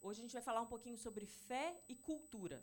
[0.00, 2.62] Hoje a gente vai falar um pouquinho sobre fé e cultura.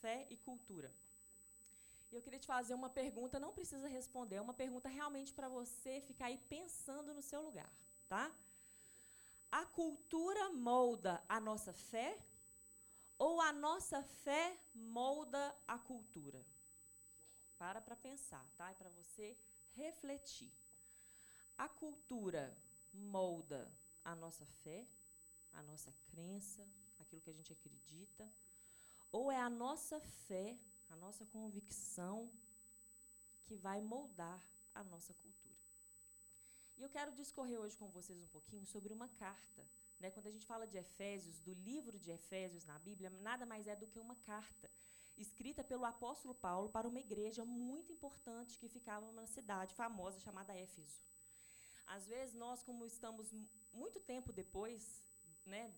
[0.00, 0.90] Fé e cultura.
[2.10, 5.48] E eu queria te fazer uma pergunta, não precisa responder, é uma pergunta realmente para
[5.48, 7.70] você ficar aí pensando no seu lugar,
[8.08, 8.30] tá?
[9.50, 12.18] A cultura molda a nossa fé
[13.18, 16.44] ou a nossa fé molda a cultura?
[17.58, 18.70] Para para pensar, tá?
[18.70, 19.36] É para você
[19.74, 20.52] refletir.
[21.58, 22.54] A cultura
[22.96, 23.70] molda
[24.04, 24.86] a nossa fé,
[25.52, 26.66] a nossa crença,
[26.98, 28.28] aquilo que a gente acredita,
[29.12, 30.56] ou é a nossa fé,
[30.90, 32.30] a nossa convicção
[33.46, 34.42] que vai moldar
[34.74, 35.56] a nossa cultura?
[36.76, 39.64] E eu quero discorrer hoje com vocês um pouquinho sobre uma carta.
[39.98, 40.10] Né?
[40.10, 43.74] Quando a gente fala de Efésios, do livro de Efésios na Bíblia, nada mais é
[43.74, 44.70] do que uma carta
[45.16, 50.54] escrita pelo apóstolo Paulo para uma igreja muito importante que ficava numa cidade famosa chamada
[50.54, 51.00] Éfeso.
[51.86, 53.32] Às vezes, nós, como estamos
[53.72, 55.02] muito tempo depois
[55.44, 55.72] né,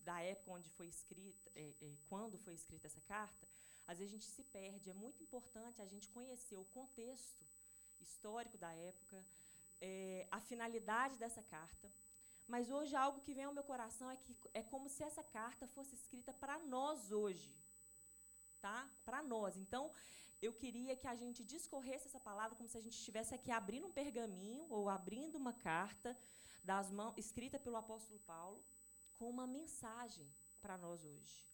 [0.00, 3.46] da época onde foi escrita, é, é, quando foi escrita essa carta,
[3.86, 4.90] às vezes a gente se perde.
[4.90, 7.44] É muito importante a gente conhecer o contexto
[8.00, 9.24] histórico da época,
[9.80, 11.90] é, a finalidade dessa carta.
[12.48, 15.66] Mas hoje algo que vem ao meu coração é que é como se essa carta
[15.68, 17.54] fosse escrita para nós hoje,
[18.60, 18.88] tá?
[19.04, 19.56] Para nós.
[19.56, 19.90] Então,
[20.42, 23.86] eu queria que a gente discorresse essa palavra como se a gente estivesse aqui abrindo
[23.86, 26.18] um pergaminho ou abrindo uma carta
[26.64, 28.60] das mãos escrita pelo apóstolo Paulo
[29.18, 30.26] com uma mensagem
[30.60, 31.44] para nós hoje.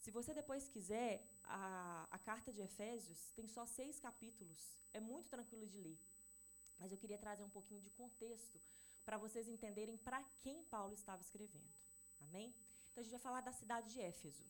[0.00, 4.78] Se você depois quiser, a, a carta de Efésios tem só seis capítulos.
[4.94, 5.98] É muito tranquilo de ler.
[6.78, 8.60] Mas eu queria trazer um pouquinho de contexto
[9.04, 11.74] para vocês entenderem para quem Paulo estava escrevendo.
[12.20, 12.54] Amém?
[12.92, 14.44] Então a gente vai falar da cidade de Éfeso.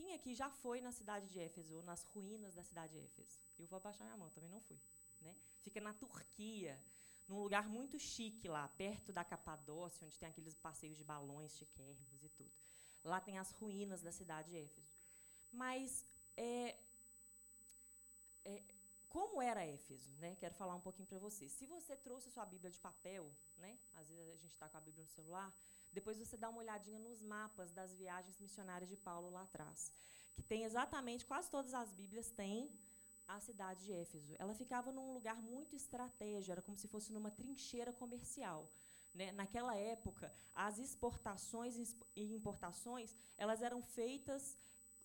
[0.00, 3.38] Quem aqui já foi na cidade de Éfeso, ou nas ruínas da cidade de Éfeso?
[3.58, 4.80] Eu vou abaixar minha mão, também não fui.
[5.20, 5.36] Né?
[5.58, 6.82] Fica na Turquia,
[7.28, 12.24] num lugar muito chique lá, perto da Capadócia, onde tem aqueles passeios de balões chiquérrimos
[12.24, 12.50] e tudo.
[13.04, 14.96] Lá tem as ruínas da cidade de Éfeso.
[15.52, 16.78] Mas é,
[18.46, 18.62] é,
[19.10, 20.34] como era Éfeso, né?
[20.36, 21.46] Quero falar um pouquinho para você.
[21.46, 23.78] Se você trouxe a sua Bíblia de papel, né?
[23.96, 25.52] Às vezes a gente está com a Bíblia no celular.
[25.92, 29.92] Depois você dá uma olhadinha nos mapas das viagens missionárias de Paulo lá atrás,
[30.34, 32.70] que tem exatamente quase todas as Bíblias têm
[33.26, 34.34] a cidade de Éfeso.
[34.38, 38.68] Ela ficava num lugar muito estratégico, era como se fosse numa trincheira comercial.
[39.14, 39.32] Né?
[39.32, 44.56] Naquela época, as exportações e importações elas eram feitas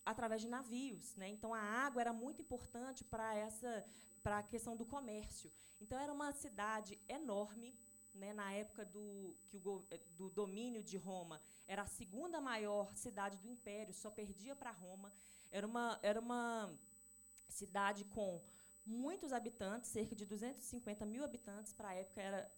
[0.05, 1.15] através de navios.
[1.15, 1.29] Né?
[1.29, 3.85] Então, a água era muito importante para essa
[4.23, 5.51] para a questão do comércio.
[5.79, 7.75] Então, era uma cidade enorme.
[8.15, 8.33] Né?
[8.33, 13.37] Na época do, que o, eh, do domínio de Roma, era a segunda maior cidade
[13.37, 15.11] do império, só perdia para Roma.
[15.51, 16.73] Era uma, era uma
[17.49, 18.41] cidade com
[18.85, 21.73] muitos habitantes, cerca de 250 mil habitantes.
[21.73, 22.51] Para a época, era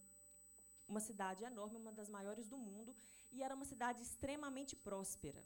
[0.87, 2.95] uma cidade enorme, uma das maiores do mundo,
[3.31, 5.43] e era uma cidade extremamente próspera.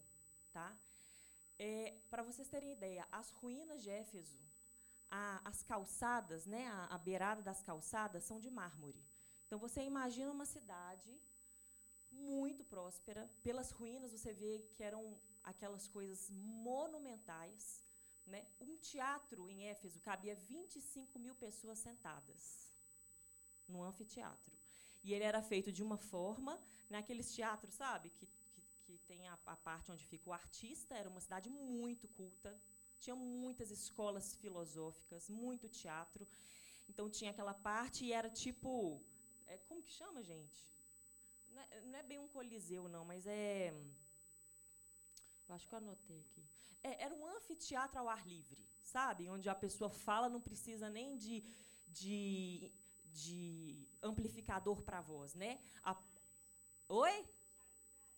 [0.52, 0.76] Tá?
[1.58, 4.40] É, Para vocês terem ideia, as ruínas de Éfeso,
[5.10, 9.04] a, as calçadas, né, a, a beirada das calçadas, são de mármore.
[9.52, 11.14] Então, você imagina uma cidade
[12.10, 13.30] muito próspera.
[13.44, 17.84] Pelas ruínas, você vê que eram aquelas coisas monumentais.
[18.26, 18.46] Né?
[18.62, 22.72] Um teatro em Éfeso cabia 25 mil pessoas sentadas
[23.68, 24.56] no anfiteatro.
[25.04, 26.58] E ele era feito de uma forma,
[26.90, 27.04] né,
[27.36, 28.26] teatros, sabe, que
[28.86, 32.58] que tem a, a parte onde fica o artista, era uma cidade muito culta,
[33.00, 36.28] tinha muitas escolas filosóficas, muito teatro.
[36.90, 39.02] Então tinha aquela parte e era tipo.
[39.48, 40.66] É, como que chama, gente?
[41.54, 43.74] Não é, não é, bem um coliseu, não, mas é.
[45.50, 46.44] Acho que eu anotei aqui.
[46.84, 49.30] É, era um anfiteatro ao ar livre, sabe?
[49.30, 51.44] Onde a pessoa fala, não precisa nem de,
[51.88, 52.72] de,
[53.06, 55.60] de amplificador para voz, né?
[55.84, 55.96] A,
[56.88, 57.26] Oi?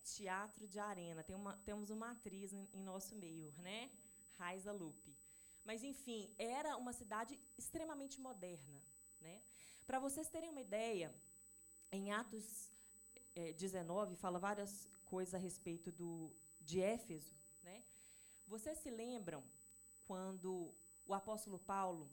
[0.04, 1.24] teatro de arena.
[1.24, 3.90] Tem uma, temos uma atriz em, em nosso meio, né?
[4.38, 5.16] Raiza Lupe.
[5.64, 8.82] Mas, enfim, era uma cidade extremamente moderna.
[9.22, 9.42] Né?
[9.86, 11.14] Para vocês terem uma ideia,
[11.92, 12.72] em Atos
[13.36, 16.32] é, 19, fala várias coisas a respeito do,
[16.62, 17.34] de Éfeso.
[17.64, 17.84] Né?
[18.48, 19.44] Vocês se lembram
[20.08, 20.74] quando
[21.06, 22.10] o apóstolo Paulo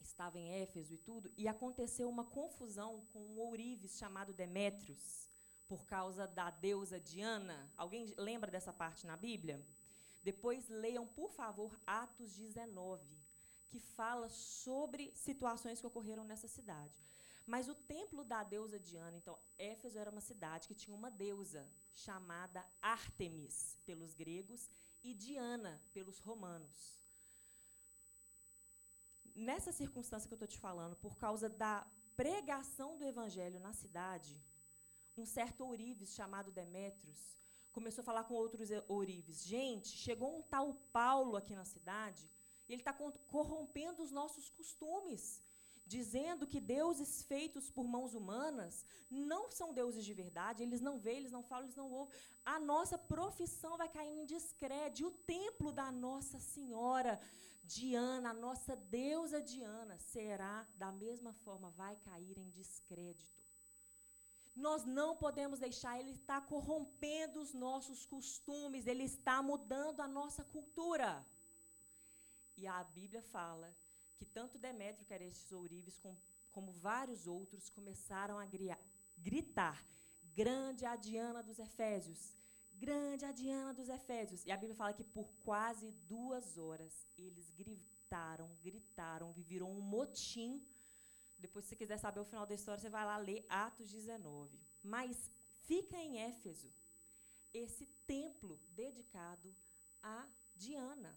[0.00, 5.28] estava em Éfeso e tudo, e aconteceu uma confusão com um ourives chamado Demétrios
[5.66, 7.70] por causa da deusa Diana.
[7.76, 9.64] Alguém lembra dessa parte na Bíblia?
[10.22, 13.23] Depois leiam, por favor, Atos 19,
[13.74, 16.96] que fala sobre situações que ocorreram nessa cidade.
[17.44, 21.62] Mas o templo da deusa Diana, então, Éfeso era uma cidade que tinha uma deusa
[21.92, 24.70] chamada Ártemis pelos gregos
[25.02, 26.78] e Diana pelos romanos.
[29.34, 31.84] Nessa circunstância que eu estou te falando, por causa da
[32.16, 34.40] pregação do evangelho na cidade,
[35.16, 37.22] um certo ourives chamado Demétrios
[37.72, 39.42] começou a falar com outros ourives.
[39.44, 42.30] Gente, chegou um tal Paulo aqui na cidade
[42.72, 45.42] ele está corrompendo os nossos costumes,
[45.86, 51.18] dizendo que deuses feitos por mãos humanas não são deuses de verdade, eles não veem,
[51.18, 52.14] eles não falam, eles não ouvem.
[52.44, 55.08] A nossa profissão vai cair em descrédito.
[55.08, 57.20] O templo da Nossa Senhora
[57.64, 63.42] Diana, a nossa deusa Diana, será da mesma forma, vai cair em descrédito.
[64.54, 70.44] Nós não podemos deixar, ele está corrompendo os nossos costumes, ele está mudando a nossa
[70.44, 71.26] cultura.
[72.56, 73.74] E a Bíblia fala
[74.16, 76.18] que tanto Demétrio, que era estes ourives, como,
[76.52, 78.46] como vários outros, começaram a
[79.18, 79.84] gritar:
[80.34, 82.36] Grande a Diana dos Efésios!
[82.72, 84.44] Grande a Diana dos Efésios!
[84.44, 90.64] E a Bíblia fala que por quase duas horas eles gritaram, gritaram, viveram um motim
[91.44, 94.58] depois, se você quiser saber o final da história, você vai lá ler Atos 19.
[94.82, 95.30] Mas
[95.60, 96.72] fica em Éfeso
[97.52, 99.54] esse templo dedicado
[100.02, 101.14] a Diana.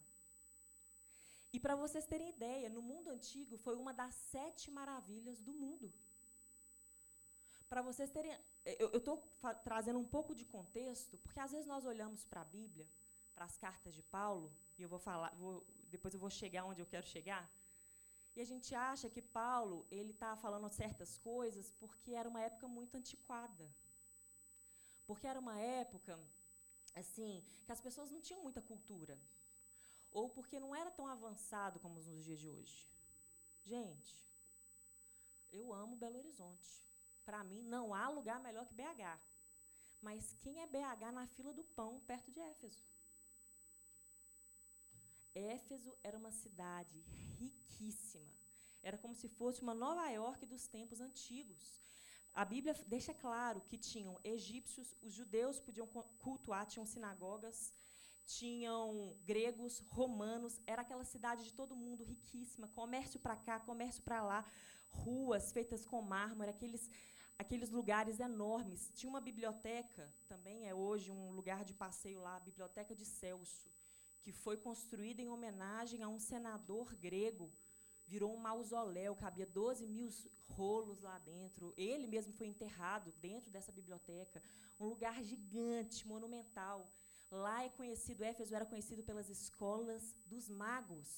[1.54, 5.92] E para vocês terem ideia, no mundo antigo foi uma das sete maravilhas do mundo.
[7.70, 8.38] Para vocês terem.
[8.66, 9.18] Eu estou
[9.64, 12.88] trazendo um pouco de contexto, porque às vezes nós olhamos para a Bíblia,
[13.36, 16.82] para as cartas de Paulo, e eu vou falar, vou, depois eu vou chegar onde
[16.82, 17.50] eu quero chegar.
[18.36, 22.68] E a gente acha que Paulo ele está falando certas coisas porque era uma época
[22.68, 23.68] muito antiquada.
[25.08, 26.20] Porque era uma época
[26.96, 29.18] assim que as pessoas não tinham muita cultura.
[30.12, 32.88] Ou porque não era tão avançado como nos dias de hoje.
[33.64, 34.16] Gente,
[35.52, 36.84] eu amo Belo Horizonte.
[37.26, 39.20] Para mim, não há lugar melhor que BH.
[40.02, 42.82] Mas quem é BH na fila do pão, perto de Éfeso?
[45.36, 47.00] Éfeso era uma cidade
[47.40, 48.32] riquíssima.
[48.82, 51.82] Era como se fosse uma Nova York dos tempos antigos.
[52.34, 55.88] A Bíblia deixa claro que tinham egípcios, os judeus podiam
[56.20, 57.74] cultuar, tinham sinagogas,
[58.36, 64.22] tinham gregos, romanos, era aquela cidade de todo mundo riquíssima, comércio para cá, comércio para
[64.22, 64.46] lá,
[64.90, 66.84] ruas feitas com mármore, aqueles
[67.44, 68.92] aqueles lugares enormes.
[68.96, 73.70] Tinha uma biblioteca, também é hoje um lugar de passeio lá, a Biblioteca de Celso
[74.28, 77.50] que foi construída em homenagem a um senador grego.
[78.06, 80.10] Virou um mausoléu, cabia 12 mil
[80.50, 81.74] rolos lá dentro.
[81.78, 84.44] Ele mesmo foi enterrado dentro dessa biblioteca.
[84.78, 86.92] Um lugar gigante, monumental.
[87.30, 91.10] Lá é conhecido, Éfeso era conhecido pelas escolas dos magos,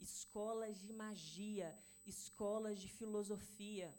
[0.00, 3.94] escolas de magia, escolas de filosofia.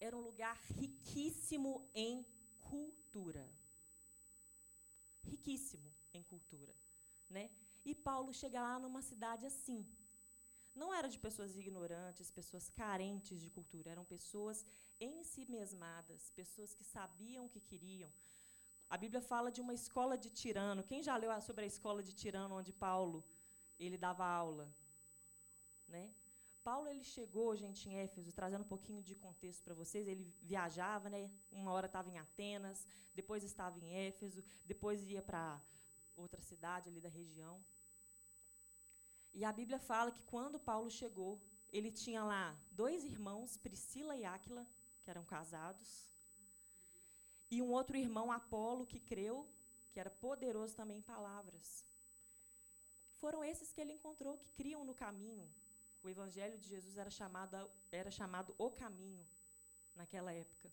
[0.00, 2.24] Era um lugar riquíssimo em
[2.60, 3.46] cultura.
[5.22, 6.74] Riquíssimo em cultura.
[7.28, 7.50] Né?
[7.84, 9.86] E Paulo chega lá numa cidade assim.
[10.74, 14.64] Não era de pessoas ignorantes, pessoas carentes de cultura, eram pessoas
[14.98, 18.10] em si mesmadas, pessoas que sabiam o que queriam.
[18.94, 20.82] A Bíblia fala de uma escola de tirano.
[20.82, 23.24] Quem já leu sobre a escola de tirano onde Paulo
[23.78, 24.68] ele dava aula,
[25.88, 26.12] né?
[26.64, 30.08] Paulo ele chegou, gente, em Éfeso, trazendo um pouquinho de contexto para vocês.
[30.08, 31.30] Ele viajava, né?
[31.52, 32.84] Uma hora estava em Atenas,
[33.14, 35.60] depois estava em Éfeso, depois ia para
[36.16, 37.64] outra cidade ali da região.
[39.32, 41.40] E a Bíblia fala que quando Paulo chegou,
[41.72, 44.66] ele tinha lá dois irmãos, Priscila e Áquila,
[45.04, 46.09] que eram casados,
[47.50, 49.46] e um outro irmão, Apolo, que creu,
[49.92, 51.84] que era poderoso também em palavras.
[53.20, 55.46] Foram esses que ele encontrou que criam no caminho.
[56.02, 59.24] O evangelho de Jesus era chamado, era chamado o caminho
[59.94, 60.70] naquela época.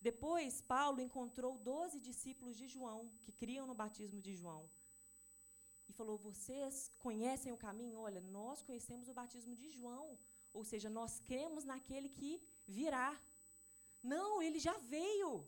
[0.00, 4.68] Depois, Paulo encontrou doze discípulos de João, que criam no batismo de João
[5.90, 8.00] e falou: Vocês conhecem o caminho?
[8.00, 10.06] Olha, nós conhecemos o batismo de João.
[10.52, 13.08] Ou seja, nós cremos naquele que virá.
[14.02, 15.46] Não, ele já veio.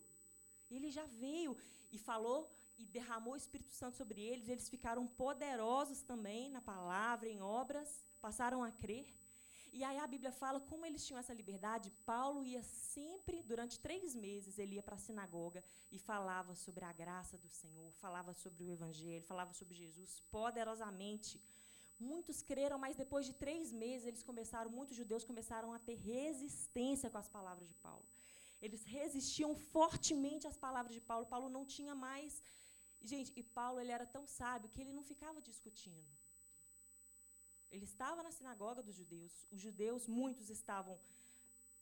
[0.77, 1.57] Ele já veio.
[1.91, 2.41] E falou
[2.79, 4.49] e derramou o Espírito Santo sobre eles.
[4.49, 9.07] Eles ficaram poderosos também na palavra, em obras, passaram a crer.
[9.73, 11.91] E aí a Bíblia fala como eles tinham essa liberdade.
[12.05, 16.93] Paulo ia sempre, durante três meses, ele ia para a sinagoga e falava sobre a
[16.93, 21.41] graça do Senhor, falava sobre o Evangelho, falava sobre Jesus poderosamente.
[21.99, 27.09] Muitos creram, mas depois de três meses, eles começaram, muitos judeus começaram a ter resistência
[27.09, 28.05] com as palavras de Paulo.
[28.67, 31.27] Eles resistiam fortemente às palavras de Paulo.
[31.27, 32.43] Paulo não tinha mais.
[33.03, 36.07] Gente, e Paulo ele era tão sábio que ele não ficava discutindo.
[37.73, 39.33] Ele estava na sinagoga dos judeus.
[39.51, 40.97] Os judeus, muitos estavam,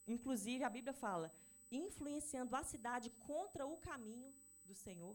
[0.06, 1.30] inclusive a Bíblia fala,
[1.70, 4.32] influenciando a cidade contra o caminho
[4.64, 5.14] do Senhor.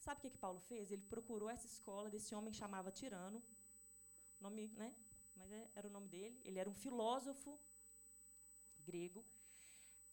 [0.00, 0.90] Sabe o que, que Paulo fez?
[0.90, 3.42] Ele procurou essa escola desse homem que chamava Tirano,
[4.40, 4.94] nome, né?
[5.36, 6.36] Mas é, era o nome dele.
[6.44, 7.58] Ele era um filósofo
[8.84, 9.24] grego.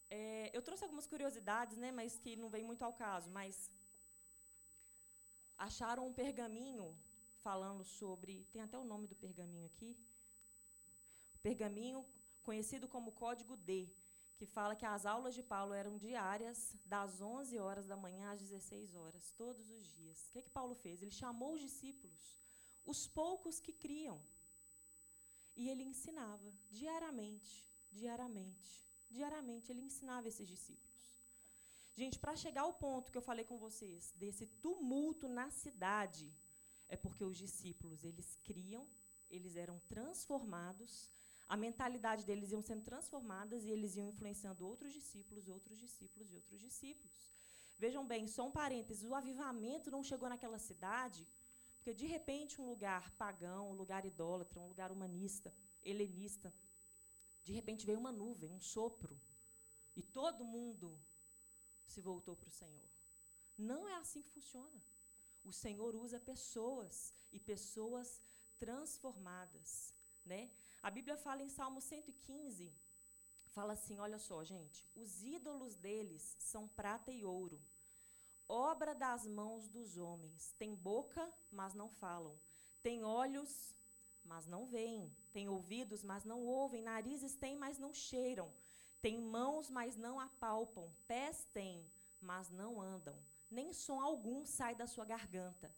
[0.10, 3.72] É, eu trouxe algumas curiosidades, né, mas que não vem muito ao caso, mas
[5.58, 6.96] acharam um pergaminho
[7.42, 9.98] falando sobre, tem até o nome do pergaminho aqui,
[11.36, 12.06] o pergaminho
[12.44, 13.90] conhecido como Código D,
[14.38, 18.42] que fala que as aulas de Paulo eram diárias, das 11 horas da manhã às
[18.42, 20.28] 16 horas, todos os dias.
[20.28, 21.02] O que, que Paulo fez?
[21.02, 22.38] Ele chamou os discípulos,
[22.86, 24.22] os poucos que criam,
[25.56, 28.86] e ele ensinava diariamente, diariamente,
[29.20, 31.04] diariamente, ele ensinava esses discípulos.
[32.00, 36.26] Gente, para chegar ao ponto que eu falei com vocês, desse tumulto na cidade,
[36.90, 38.86] é porque os discípulos, eles criam,
[39.36, 40.94] eles eram transformados,
[41.48, 46.36] a mentalidade deles iam sendo transformadas e eles iam influenciando outros discípulos, outros discípulos e
[46.36, 47.14] outros discípulos.
[47.78, 51.26] Vejam bem, só um parênteses, o avivamento não chegou naquela cidade
[51.86, 55.54] porque, de repente, um lugar pagão, um lugar idólatra, um lugar humanista,
[55.84, 56.52] helenista,
[57.46, 59.18] de repente veio uma nuvem, um sopro,
[59.96, 61.00] e todo mundo
[61.88, 62.90] se voltou para o Senhor.
[63.58, 64.82] Não é assim que funciona.
[65.44, 68.20] O Senhor usa pessoas e pessoas
[68.58, 69.94] transformadas,
[70.26, 70.50] né?
[70.82, 72.74] A Bíblia fala em Salmo 115,
[73.54, 77.62] fala assim, olha só, gente, os ídolos deles são prata e ouro,
[78.50, 80.54] obra das mãos dos homens.
[80.58, 82.38] Tem boca, mas não falam.
[82.82, 83.76] Tem olhos,
[84.26, 85.12] mas não veem.
[85.32, 86.82] Tem ouvidos, mas não ouvem.
[86.82, 88.52] Narizes têm, mas não cheiram.
[89.02, 90.92] Tem mãos, mas não apalpam.
[91.08, 91.90] Pés têm,
[92.22, 93.16] mas não andam.
[93.50, 95.72] Nem som algum sai da sua garganta.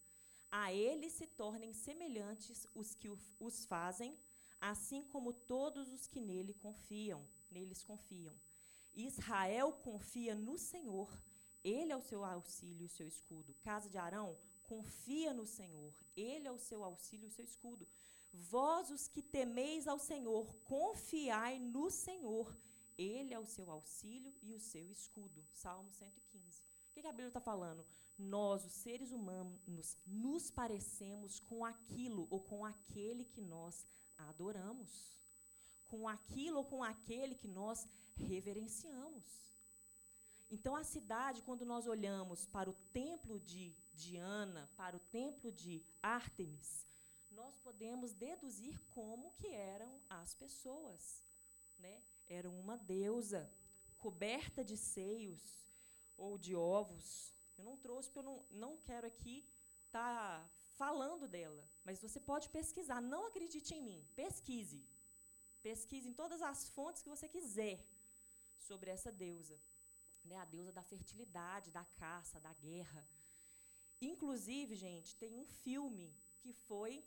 [0.50, 4.18] A eles se tornem semelhantes os que os fazem,
[4.62, 8.34] assim como todos os que nele confiam, neles confiam.
[8.96, 11.10] Israel confia no Senhor
[11.64, 13.54] ele é o seu auxílio e o seu escudo.
[13.56, 15.94] Casa de Arão, confia no Senhor.
[16.16, 17.86] Ele é o seu auxílio e o seu escudo.
[18.38, 22.56] Vós, os que temeis ao Senhor, confiai no Senhor.
[22.98, 25.44] Ele é o seu auxílio e o seu escudo.
[25.54, 26.62] Salmo 115.
[26.62, 27.86] O que, que a Bíblia está falando?
[28.18, 33.86] Nós, os seres humanos, nos parecemos com aquilo ou com aquele que nós
[34.18, 35.20] adoramos.
[35.88, 39.48] Com aquilo ou com aquele que nós reverenciamos.
[40.50, 45.84] Então, a cidade, quando nós olhamos para o templo de Diana, para o templo de
[46.02, 46.88] Ártemis,
[47.42, 51.24] nós podemos deduzir como que eram as pessoas.
[51.78, 51.96] Né?
[52.28, 53.42] Eram uma deusa
[54.00, 55.42] coberta de seios
[56.18, 57.34] ou de ovos.
[57.58, 59.46] Eu não trouxe porque eu não, não quero aqui
[59.86, 60.50] estar tá
[60.82, 63.00] falando dela, mas você pode pesquisar.
[63.02, 64.84] Não acredite em mim, pesquise.
[65.62, 67.78] Pesquise em todas as fontes que você quiser
[68.60, 69.58] sobre essa deusa
[70.28, 73.04] né, a deusa da fertilidade, da caça, da guerra.
[74.02, 77.04] Inclusive, gente, tem um filme que foi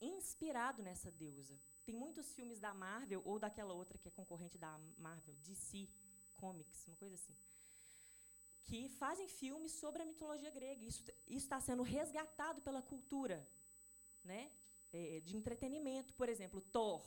[0.00, 1.58] inspirado nessa deusa.
[1.84, 5.88] Tem muitos filmes da Marvel ou daquela outra que é concorrente da Marvel, DC
[6.36, 7.36] Comics, uma coisa assim,
[8.64, 10.84] que fazem filmes sobre a mitologia grega.
[10.84, 13.48] Isso está sendo resgatado pela cultura,
[14.24, 14.52] né,
[14.92, 16.12] é, de entretenimento.
[16.14, 17.04] Por exemplo, Thor,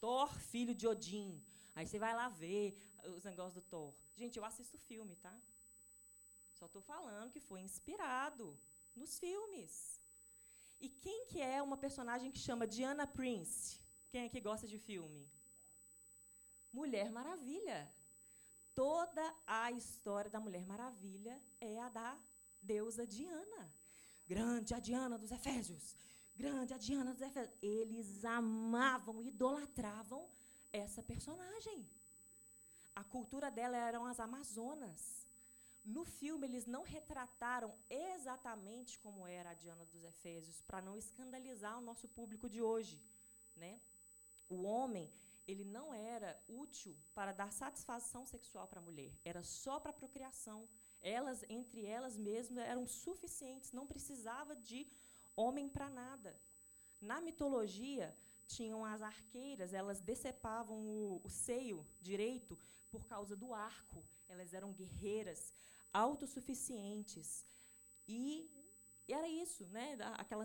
[0.00, 1.42] Thor, filho de Odin.
[1.74, 2.76] Aí você vai lá ver
[3.16, 3.94] os negócios do Thor.
[4.16, 5.34] Gente, eu assisto filme, tá?
[6.58, 8.58] Só estou falando que foi inspirado
[8.94, 10.00] nos filmes.
[10.80, 13.80] E quem que é uma personagem que chama Diana Prince?
[14.10, 15.28] Quem é que gosta de filme?
[16.72, 17.92] Mulher Maravilha.
[18.74, 22.16] Toda a história da Mulher Maravilha é a da
[22.62, 23.72] deusa Diana.
[24.26, 25.96] Grande a Diana dos Efésios.
[26.36, 27.56] Grande a Diana dos Efésios.
[27.60, 30.28] Eles amavam, idolatravam
[30.72, 31.88] essa personagem.
[32.94, 35.27] A cultura dela eram as Amazonas.
[35.84, 41.78] No filme, eles não retrataram exatamente como era a Diana dos Efésios, para não escandalizar
[41.78, 43.00] o nosso público de hoje.
[43.56, 43.80] Né?
[44.48, 45.10] O homem
[45.46, 50.68] ele não era útil para dar satisfação sexual para a mulher, era só para procriação.
[51.00, 54.86] Elas, entre elas mesmas, eram suficientes, não precisava de
[55.34, 56.38] homem para nada.
[57.00, 58.14] Na mitologia,
[58.46, 62.58] tinham as arqueiras, elas decepavam o, o seio direito
[62.90, 64.04] por causa do arco.
[64.28, 65.52] Elas eram guerreiras,
[65.92, 67.44] autossuficientes.
[68.06, 68.50] E
[69.08, 69.96] era isso, né?
[70.18, 70.44] aquela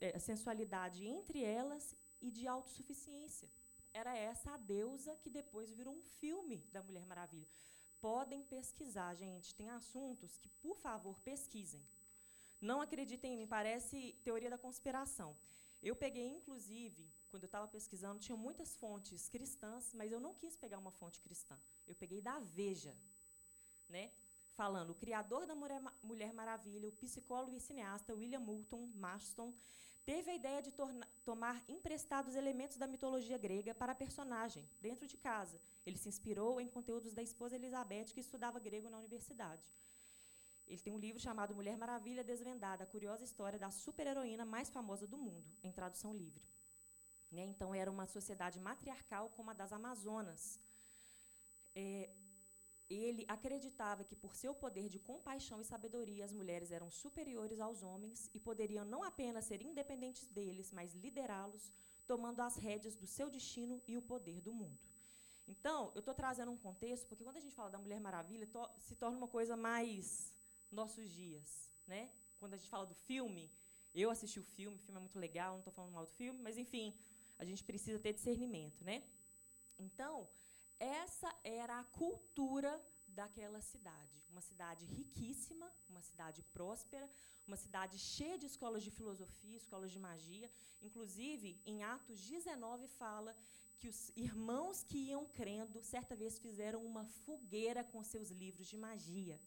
[0.00, 3.48] eh, sensualidade entre elas e de autossuficiência.
[3.92, 7.48] Era essa a deusa que depois virou um filme da Mulher Maravilha.
[8.00, 9.54] Podem pesquisar, gente.
[9.54, 11.82] Tem assuntos que, por favor, pesquisem.
[12.60, 15.36] Não acreditem em mim, parece teoria da conspiração.
[15.82, 20.56] Eu peguei, inclusive, quando eu estava pesquisando, tinha muitas fontes cristãs, mas eu não quis
[20.56, 21.56] pegar uma fonte cristã.
[21.86, 22.94] Eu peguei da Veja,
[23.88, 24.10] né?
[24.58, 29.54] falando o criador da Mulher, Maravilha, o psicólogo e cineasta William Moulton Marston,
[30.04, 30.72] teve a ideia de
[31.24, 35.60] tomar emprestados elementos da mitologia grega para a personagem, dentro de casa.
[35.86, 39.70] Ele se inspirou em conteúdos da esposa Elizabeth, que estudava grego na universidade.
[40.66, 45.06] Ele tem um livro chamado Mulher Maravilha Desvendada, a curiosa história da super-heroína mais famosa
[45.06, 46.42] do mundo, em tradução livre.
[47.30, 47.44] Né?
[47.44, 50.60] Então, era uma sociedade matriarcal como a das Amazonas.
[51.74, 52.10] É,
[52.88, 57.82] ele acreditava que, por seu poder de compaixão e sabedoria, as mulheres eram superiores aos
[57.82, 61.70] homens e poderiam não apenas ser independentes deles, mas liderá-los,
[62.06, 64.78] tomando as rédeas do seu destino e o poder do mundo.
[65.46, 68.68] Então, eu estou trazendo um contexto, porque quando a gente fala da Mulher Maravilha, to
[68.80, 70.32] se torna uma coisa mais
[70.70, 71.70] nossos dias.
[71.86, 72.10] Né?
[72.38, 73.50] Quando a gente fala do filme,
[73.94, 76.40] eu assisti o filme, o filme é muito legal, não estou falando mal do filme,
[76.42, 76.94] mas, enfim,
[77.38, 78.84] a gente precisa ter discernimento.
[78.84, 79.02] Né?
[79.78, 80.28] Então,
[80.78, 84.16] essa era a cultura daquela cidade.
[84.30, 87.08] Uma cidade riquíssima, uma cidade próspera,
[87.46, 90.50] uma cidade cheia de escolas de filosofia, escolas de magia.
[90.82, 93.34] Inclusive, em Atos 19 fala
[93.78, 98.76] que os irmãos que iam crendo, certa vez fizeram uma fogueira com seus livros de
[98.76, 99.40] magia.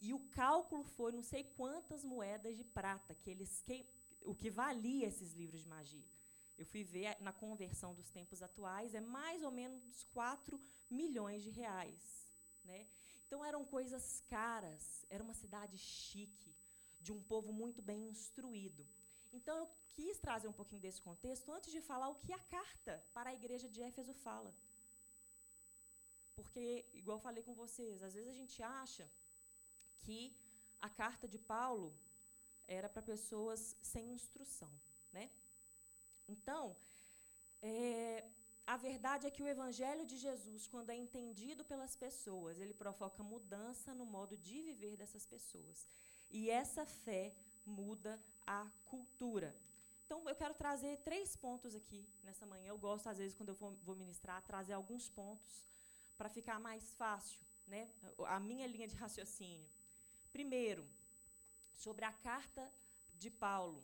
[0.00, 3.86] E o cálculo foi não sei quantas moedas de prata que eles que,
[4.22, 6.13] o que valia esses livros de magia.
[6.56, 11.50] Eu fui ver na conversão dos tempos atuais, é mais ou menos 4 milhões de
[11.50, 12.28] reais.
[12.64, 12.86] Né?
[13.26, 16.54] Então eram coisas caras, era uma cidade chique,
[17.00, 18.86] de um povo muito bem instruído.
[19.32, 23.02] Então eu quis trazer um pouquinho desse contexto antes de falar o que a carta
[23.12, 24.54] para a igreja de Éfeso fala.
[26.36, 29.08] Porque, igual falei com vocês, às vezes a gente acha
[30.02, 30.34] que
[30.80, 31.92] a carta de Paulo
[32.66, 34.70] era para pessoas sem instrução.
[35.12, 35.30] Né?
[36.28, 36.76] Então,
[37.62, 38.24] é,
[38.66, 43.22] a verdade é que o Evangelho de Jesus, quando é entendido pelas pessoas, ele provoca
[43.22, 45.88] mudança no modo de viver dessas pessoas.
[46.30, 49.54] E essa fé muda a cultura.
[50.04, 52.68] Então, eu quero trazer três pontos aqui nessa manhã.
[52.68, 55.64] Eu gosto, às vezes, quando eu vou ministrar, trazer alguns pontos
[56.16, 57.88] para ficar mais fácil né,
[58.26, 59.66] a minha linha de raciocínio.
[60.32, 60.86] Primeiro,
[61.76, 62.70] sobre a carta
[63.14, 63.82] de Paulo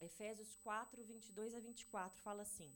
[0.00, 2.70] Efésios 4, 22 a 24 fala assim: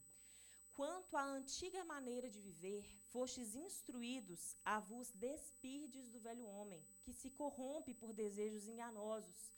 [0.73, 7.13] Quanto à antiga maneira de viver, fostes instruídos a vos despirdes do velho homem, que
[7.13, 9.53] se corrompe por desejos enganosos,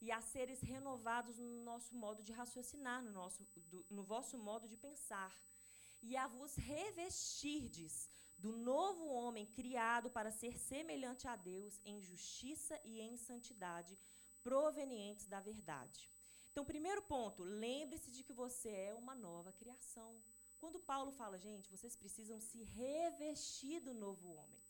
[0.00, 4.66] e a seres renovados no nosso modo de raciocinar, no, nosso, do, no vosso modo
[4.66, 5.32] de pensar,
[6.00, 12.80] e a vos revestirdes do novo homem criado para ser semelhante a Deus em justiça
[12.84, 13.96] e em santidade,
[14.42, 16.10] provenientes da verdade.
[16.52, 20.10] Então, primeiro ponto, lembre-se de que você é uma nova criação.
[20.60, 24.60] Quando Paulo fala, gente, vocês precisam se revestir do novo homem.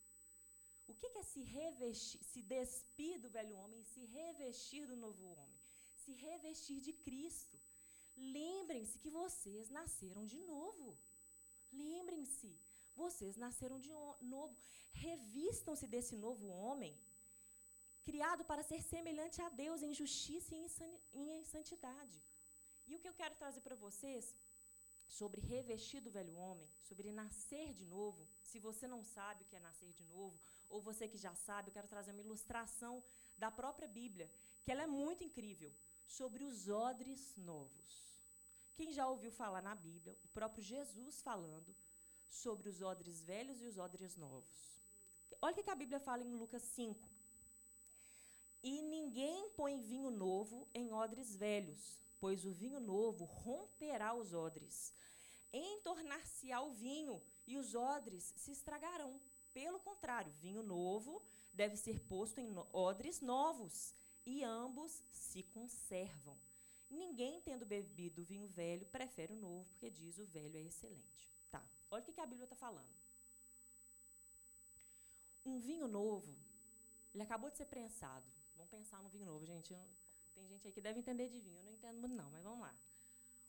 [0.87, 5.25] O que é se revestir, se despir do velho homem e se revestir do novo
[5.25, 5.59] homem?
[6.03, 7.59] Se revestir de Cristo.
[8.17, 10.97] Lembrem-se que vocês nasceram de novo.
[11.73, 12.51] Lembrem-se,
[12.95, 13.91] vocês nasceram de
[14.21, 14.57] novo.
[14.93, 16.97] Revistam-se desse novo homem
[18.09, 20.55] criado para ser semelhante a Deus em justiça
[21.13, 22.19] e em santidade.
[22.87, 24.35] E o que eu quero trazer para vocês
[25.19, 29.57] sobre revestir do velho homem, sobre nascer de novo, se você não sabe o que
[29.57, 33.03] é nascer de novo, ou você que já sabe, eu quero trazer uma ilustração
[33.37, 34.31] da própria Bíblia,
[34.63, 35.73] que ela é muito incrível,
[36.07, 37.91] sobre os odres novos.
[38.75, 41.77] Quem já ouviu falar na Bíblia, o próprio Jesus falando
[42.31, 44.81] sobre os odres velhos e os odres novos.
[45.41, 47.09] Olha o que a Bíblia fala em Lucas 5,
[48.63, 54.93] e ninguém põe vinho novo em odres velhos, pois o vinho novo romperá os odres.
[55.53, 59.21] Entornar-se-á o vinho, e os odres se estragarão.
[59.53, 61.21] Pelo contrário, vinho novo
[61.53, 63.93] deve ser posto em odres novos,
[64.25, 66.37] e ambos se conservam.
[66.89, 71.29] Ninguém, tendo bebido vinho velho, prefere o novo, porque diz o velho é excelente.
[71.51, 71.63] Tá.
[71.91, 72.87] Olha o que a Bíblia está falando.
[75.45, 76.33] Um vinho novo,
[77.13, 78.42] ele acabou de ser prensado.
[78.63, 79.77] Vamos pensar no vinho novo, gente.
[80.35, 82.61] Tem gente aí que deve entender de vinho, eu não entendo muito não, mas vamos
[82.61, 82.73] lá.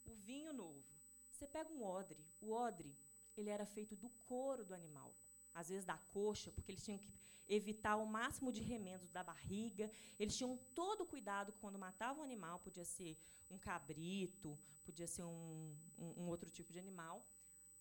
[0.06, 0.84] O vinho novo.
[1.32, 2.26] Você pega um odre.
[2.41, 2.97] O odre,
[3.38, 5.13] ele era feito do couro do animal.
[5.54, 7.13] Às vezes da coxa, porque eles tinham que
[7.47, 9.91] evitar o máximo de remendos da barriga.
[10.19, 13.15] Eles tinham todo o cuidado quando matavam um animal, podia ser
[13.52, 17.23] um cabrito, podia ser um, um, um outro tipo de animal.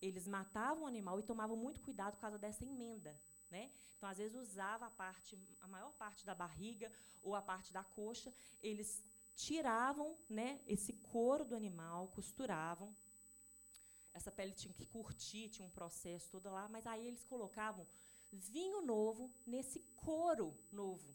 [0.03, 3.19] Eles matavam o animal e tomavam muito cuidado por causa dessa emenda.
[3.53, 3.71] Né?
[3.97, 6.91] Então, às vezes, usava a, parte, a maior parte da barriga
[7.23, 9.05] ou a parte da coxa, eles
[9.37, 12.97] tiravam né, esse couro do animal, costuravam.
[14.15, 17.87] Essa pele tinha que curtir, tinha um processo todo lá, mas aí eles colocavam
[18.33, 21.15] vinho novo nesse couro novo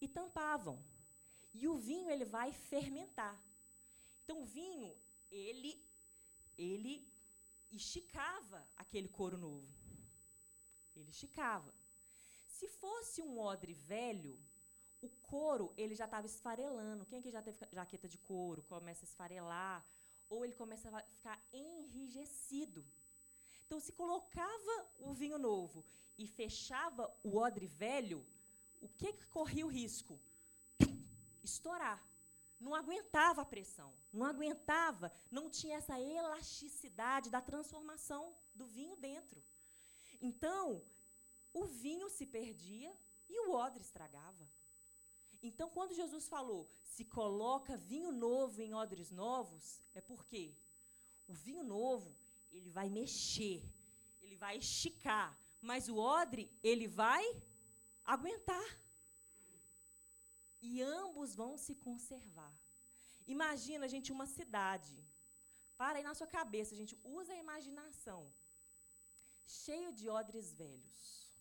[0.00, 0.82] e tampavam.
[1.52, 3.38] E o vinho ele vai fermentar.
[4.24, 4.96] Então o vinho,
[5.30, 5.78] ele
[6.56, 7.06] ele
[7.70, 9.83] esticava aquele couro novo.
[10.96, 11.72] Ele esticava.
[12.46, 14.38] Se fosse um odre velho,
[15.02, 17.06] o couro ele já estava esfarelando.
[17.06, 18.62] Quem aqui já teve jaqueta de couro?
[18.62, 19.84] Começa a esfarelar.
[20.30, 22.84] Ou ele começa a ficar enrijecido.
[23.66, 25.84] Então, se colocava o vinho novo
[26.16, 28.24] e fechava o odre velho,
[28.80, 30.18] o que, que corria o risco?
[31.42, 32.02] Estourar.
[32.60, 39.42] Não aguentava a pressão, não aguentava, não tinha essa elasticidade da transformação do vinho dentro.
[40.28, 40.64] Então,
[41.60, 42.90] o vinho se perdia
[43.28, 44.44] e o odre estragava.
[45.48, 46.62] Então, quando Jesus falou,
[46.94, 49.64] se coloca vinho novo em odres novos,
[49.98, 50.42] é porque
[51.32, 52.10] o vinho novo,
[52.56, 53.60] ele vai mexer,
[54.22, 55.30] ele vai esticar,
[55.70, 57.24] mas o odre, ele vai
[58.14, 58.68] aguentar.
[60.62, 62.54] E ambos vão se conservar.
[63.26, 64.96] Imagina, gente, uma cidade.
[65.76, 68.22] Para aí na sua cabeça, gente, usa a imaginação.
[69.46, 71.32] Cheio de odres velhos.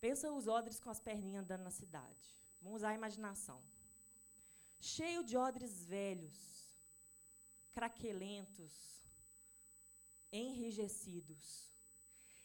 [0.00, 2.36] Pensa os odres com as perninhas andando na cidade.
[2.60, 3.60] Vamos usar a imaginação.
[4.80, 6.38] Cheio de odres velhos,
[7.72, 8.72] craquelentos,
[10.32, 11.68] enrijecidos.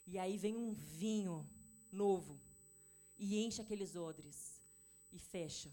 [0.06, 1.48] E aí vem um vinho
[1.92, 2.39] novo
[3.18, 4.62] e enche aqueles odres
[5.12, 5.72] e fecha.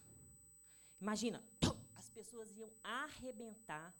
[1.00, 1.42] Imagina,
[1.96, 3.94] as pessoas iam arrebentar,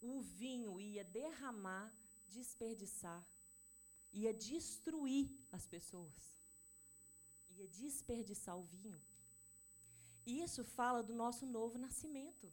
[0.00, 1.92] o vinho ia derramar,
[2.28, 3.24] desperdiçar,
[4.22, 6.22] ia destruir as pessoas,
[7.58, 9.00] ia desperdiçar o vinho.
[10.24, 12.46] Isso fala do nosso novo nascimento.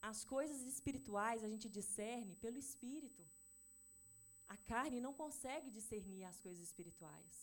[0.00, 3.22] As coisas espirituais a gente discerne pelo espírito.
[4.48, 7.34] A carne não consegue discernir as coisas espirituais.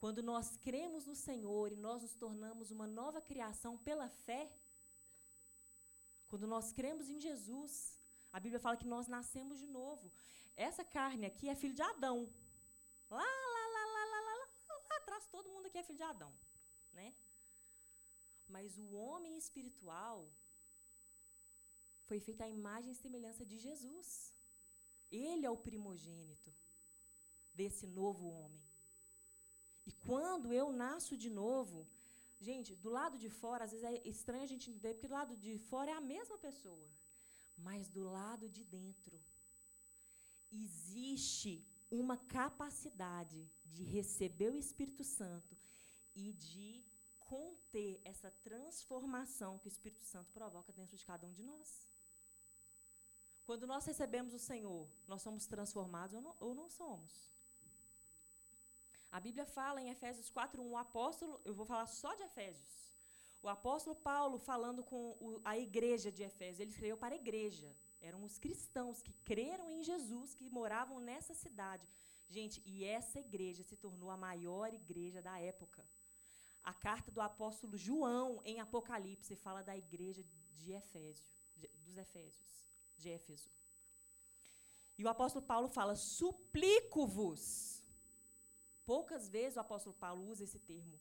[0.00, 4.50] Quando nós cremos no Senhor e nós nos tornamos uma nova criação pela fé,
[6.28, 7.72] quando nós cremos em Jesus,
[8.32, 10.10] a Bíblia fala que nós nascemos de novo.
[10.56, 12.28] Essa carne aqui é filho de Adão.
[13.10, 14.48] Lá, lá, lá, lá, lá, lá, lá,
[14.90, 16.32] lá atrás, todo mundo aqui é filho de Adão.
[16.92, 17.14] Né?
[18.48, 20.28] Mas o homem espiritual
[22.06, 24.34] foi feito à imagem e semelhança de Jesus.
[25.10, 26.52] Ele é o primogênito
[27.54, 28.62] desse novo homem.
[29.86, 31.86] E quando eu nasço de novo,
[32.40, 35.36] gente, do lado de fora, às vezes é estranho a gente entender, porque do lado
[35.36, 36.88] de fora é a mesma pessoa.
[37.56, 39.20] Mas do lado de dentro,
[40.52, 45.56] existe uma capacidade de receber o Espírito Santo
[46.14, 46.84] e de
[47.20, 51.88] conter essa transformação que o Espírito Santo provoca dentro de cada um de nós.
[53.46, 57.32] Quando nós recebemos o Senhor, nós somos transformados ou não, ou não somos?
[59.10, 62.92] A Bíblia fala em Efésios 4:1, o apóstolo, eu vou falar só de Efésios.
[63.42, 67.74] O apóstolo Paulo falando com o, a igreja de Efésios, ele escreveu para a igreja.
[68.08, 71.86] Eram os cristãos que creram em Jesus, que moravam nessa cidade.
[72.28, 75.82] Gente, e essa igreja se tornou a maior igreja da época.
[76.64, 80.22] A carta do apóstolo João, em Apocalipse, fala da igreja
[80.58, 81.24] de Efésio,
[81.56, 82.50] de, dos Efésios,
[82.98, 83.50] de Éfeso.
[84.98, 87.72] E o apóstolo Paulo fala: suplico-vos
[88.84, 90.98] Poucas vezes o apóstolo Paulo usa esse termo.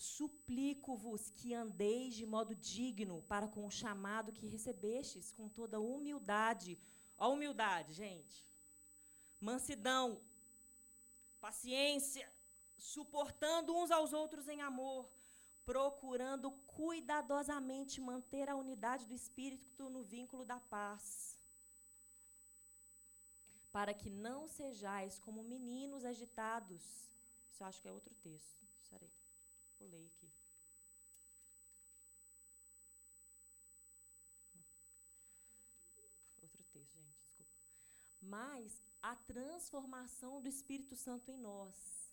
[0.00, 6.78] Suplico-vos que andeis de modo digno para com o chamado que recebestes, com toda humildade.
[7.18, 8.46] Ó, humildade, gente.
[9.38, 10.18] Mansidão,
[11.38, 12.26] paciência,
[12.78, 15.06] suportando uns aos outros em amor,
[15.66, 21.36] procurando cuidadosamente manter a unidade do espírito no vínculo da paz.
[23.70, 26.80] Para que não sejais como meninos agitados,
[27.52, 28.59] isso acho que é outro texto.
[29.80, 30.30] Pulei aqui.
[36.42, 37.50] Outro texto, gente, desculpa.
[38.20, 42.12] Mas a transformação do Espírito Santo em nós,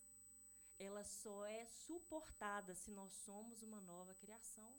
[0.80, 4.74] ela só é suportada se nós somos uma nova criação.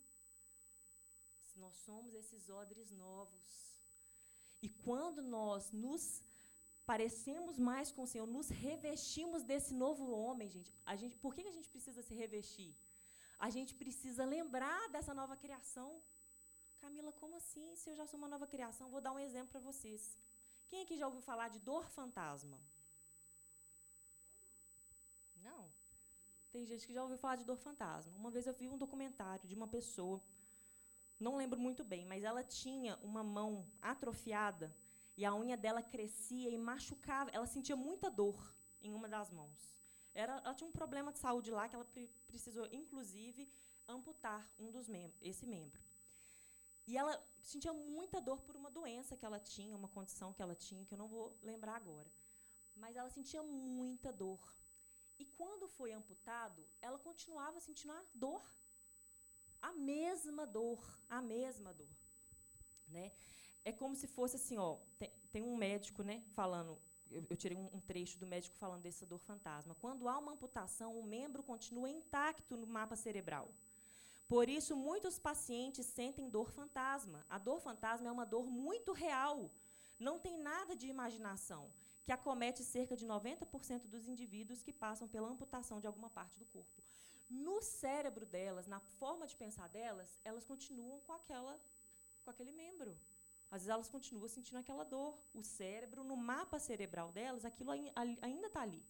[1.42, 3.82] Se nós somos esses odres novos.
[4.62, 6.22] E quando nós nos
[6.90, 10.70] parecemos mais com o Senhor, nos revestimos desse novo homem, gente.
[10.92, 12.70] A gente por que a gente precisa se revestir?
[13.46, 15.90] A gente precisa lembrar dessa nova criação.
[16.80, 17.66] Camila, como assim?
[17.80, 20.16] Se eu já sou uma nova criação, vou dar um exemplo para vocês.
[20.70, 22.58] Quem aqui já ouviu falar de dor fantasma?
[25.48, 25.62] Não.
[26.52, 28.16] Tem gente que já ouviu falar de dor fantasma.
[28.16, 30.18] Uma vez eu vi um documentário de uma pessoa,
[31.20, 33.52] não lembro muito bem, mas ela tinha uma mão
[33.94, 34.74] atrofiada
[35.18, 37.28] e a unha dela crescia e machucava.
[37.32, 38.40] Ela sentia muita dor
[38.80, 39.60] em uma das mãos.
[40.14, 43.50] Era, ela tinha um problema de saúde lá que ela pre precisou, inclusive,
[43.88, 45.80] amputar um dos membros, esse membro.
[46.86, 50.54] E ela sentia muita dor por uma doença que ela tinha, uma condição que ela
[50.54, 52.08] tinha, que eu não vou lembrar agora.
[52.76, 54.40] Mas ela sentia muita dor.
[55.18, 58.44] E quando foi amputado, ela continuava sentindo a dor.
[59.60, 61.96] A mesma dor, a mesma dor.
[62.86, 63.10] Né?
[63.68, 66.78] É como se fosse assim, ó, tem, tem um médico né, falando,
[67.10, 69.74] eu, eu tirei um, um, trecho do médico falando dessa dor fantasma.
[69.74, 73.46] Quando há uma amputação, o membro continua intacto no mapa cerebral.
[74.26, 77.26] Por isso, muitos pacientes sentem dor fantasma.
[77.28, 79.50] A dor fantasma é uma dor muito real.
[79.98, 81.70] Não tem nada de imaginação,
[82.06, 86.46] que acomete cerca de 90% dos indivíduos que passam pela amputação de alguma parte do
[86.46, 86.82] corpo.
[87.28, 91.60] No cérebro delas, na forma de pensar delas, elas continuam com aquela
[92.24, 92.96] com aquele membro.
[93.50, 95.18] Às vezes elas continuam sentindo aquela dor.
[95.34, 98.82] O cérebro, no mapa cerebral delas, aquilo ainda está ali.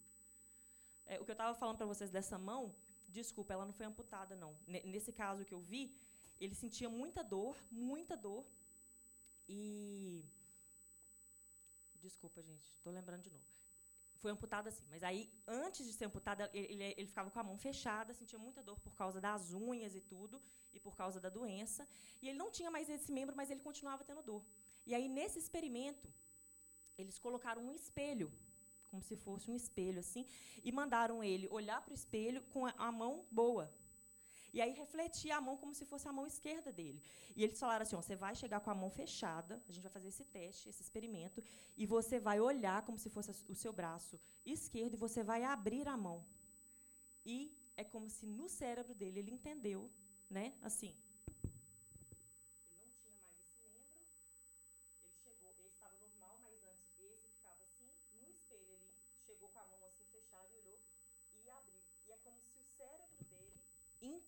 [1.07, 2.75] É, o que eu estava falando para vocês dessa mão,
[3.09, 4.55] Desculpa, ela não foi amputada, não.
[4.66, 5.97] nesse caso que eu vi,
[6.38, 8.44] ele sentia muita dor, muita dor.
[9.49, 10.23] E.
[12.03, 13.44] Desculpa, gente, estou lembrando de novo.
[14.20, 17.57] Foi amputada assim, mas aí, antes de ser amputada, ele, ele, ficava com a mão
[17.57, 20.42] fechada, sentia muita dor por causa das unhas e tudo,
[20.74, 21.87] e por causa da doença.
[22.20, 24.42] E ele não tinha mais esse membro, mas ele continuava tendo dor.
[24.85, 26.09] E aí, nesse experimento,
[26.96, 28.33] eles colocaram um espelho
[28.90, 30.26] como se fosse um espelho assim,
[30.64, 33.70] e mandaram ele olhar para o espelho com a mão boa.
[34.53, 37.03] E aí refletir a mão como se fosse a mão esquerda dele.
[37.37, 40.09] E eles falaram assim: você vai chegar com a mão fechada, a gente vai fazer
[40.09, 41.43] esse teste, esse experimento,
[41.77, 45.87] e você vai olhar como se fosse o seu braço esquerdo e você vai abrir
[45.89, 46.25] a mão.
[47.25, 49.91] E é como se no cérebro dele ele entendeu,
[50.29, 50.55] né?
[50.63, 50.95] Assim,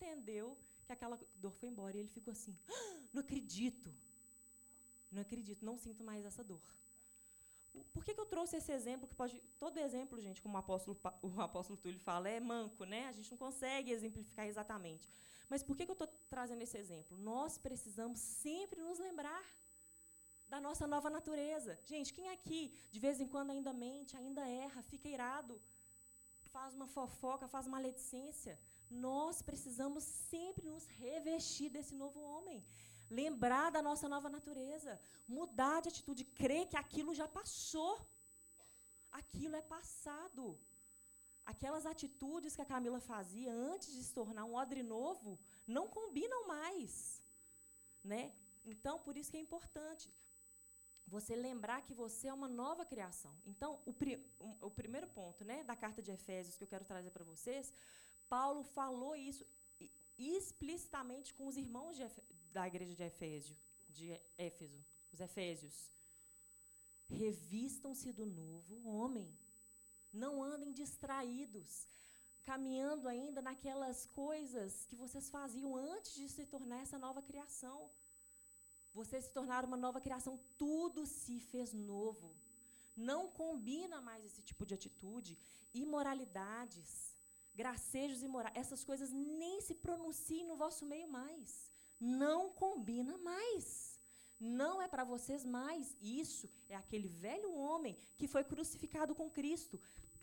[0.01, 1.97] entendeu que aquela dor foi embora.
[1.97, 3.93] E ele ficou assim: ah, não acredito.
[5.13, 6.61] Não acredito, não sinto mais essa dor.
[7.93, 9.07] Por que, que eu trouxe esse exemplo?
[9.09, 13.07] Que pode, todo exemplo, gente, como o apóstolo, o apóstolo Túlio fala, é manco, né?
[13.09, 15.09] A gente não consegue exemplificar exatamente.
[15.49, 17.17] Mas por que, que eu estou trazendo esse exemplo?
[17.19, 19.45] Nós precisamos sempre nos lembrar
[20.49, 21.79] da nossa nova natureza.
[21.85, 25.61] Gente, quem aqui, de vez em quando, ainda mente, ainda erra, fica irado,
[26.53, 28.59] faz uma fofoca, faz maledicência?
[28.91, 32.65] Nós precisamos sempre nos revestir desse novo homem.
[33.09, 35.01] Lembrar da nossa nova natureza.
[35.27, 36.25] Mudar de atitude.
[36.25, 38.01] Crer que aquilo já passou.
[39.13, 40.59] Aquilo é passado.
[41.45, 46.47] Aquelas atitudes que a Camila fazia antes de se tornar um odre novo não combinam
[46.47, 47.23] mais.
[48.05, 48.33] Né?
[48.65, 50.11] Então, por isso que é importante
[51.07, 53.35] você lembrar que você é uma nova criação.
[53.45, 54.25] Então, o, pri
[54.61, 57.73] o primeiro ponto né, da carta de Efésios que eu quero trazer para vocês
[58.35, 59.45] Paulo falou isso
[60.17, 61.99] explicitamente com os irmãos
[62.53, 63.57] da igreja de Efésio,
[63.89, 64.07] de
[64.39, 64.81] Éfeso,
[65.13, 65.91] os Efésios.
[67.09, 69.29] Revistam-se do novo homem.
[70.13, 71.89] Não andem distraídos,
[72.45, 77.91] caminhando ainda naquelas coisas que vocês faziam antes de se tornar essa nova criação.
[78.93, 82.35] Vocês se tornaram uma nova criação, tudo se fez novo.
[82.97, 85.39] Não combina mais esse tipo de atitude,
[85.73, 87.10] imoralidades,
[87.55, 91.71] gracejos e morais, essas coisas nem se pronunciem no vosso meio mais.
[92.01, 94.01] Não combina mais.
[94.39, 95.97] Não é para vocês mais.
[96.01, 99.79] Isso é aquele velho homem que foi crucificado com Cristo.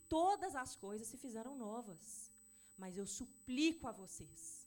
[0.09, 2.31] Todas as coisas se fizeram novas.
[2.77, 4.65] Mas eu suplico a vocês.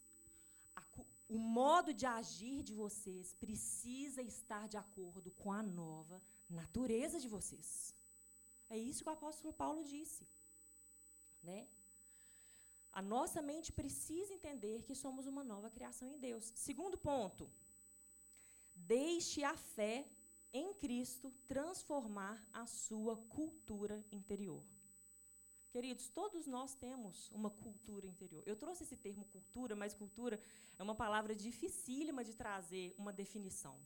[0.77, 0.83] A,
[1.29, 7.29] o modo de agir de vocês precisa estar de acordo com a nova natureza de
[7.29, 7.95] vocês.
[8.69, 10.27] É isso que o apóstolo Paulo disse.
[11.43, 11.67] Né?
[12.93, 16.53] A nossa mente precisa entender que somos uma nova criação em Deus.
[16.55, 17.49] Segundo ponto,
[18.75, 20.07] deixe a fé
[20.53, 24.65] em Cristo transformar a sua cultura interior.
[25.71, 28.43] Queridos, todos nós temos uma cultura interior.
[28.45, 30.41] Eu trouxe esse termo cultura, mas cultura
[30.77, 33.77] é uma palavra dificílima de trazer uma definição.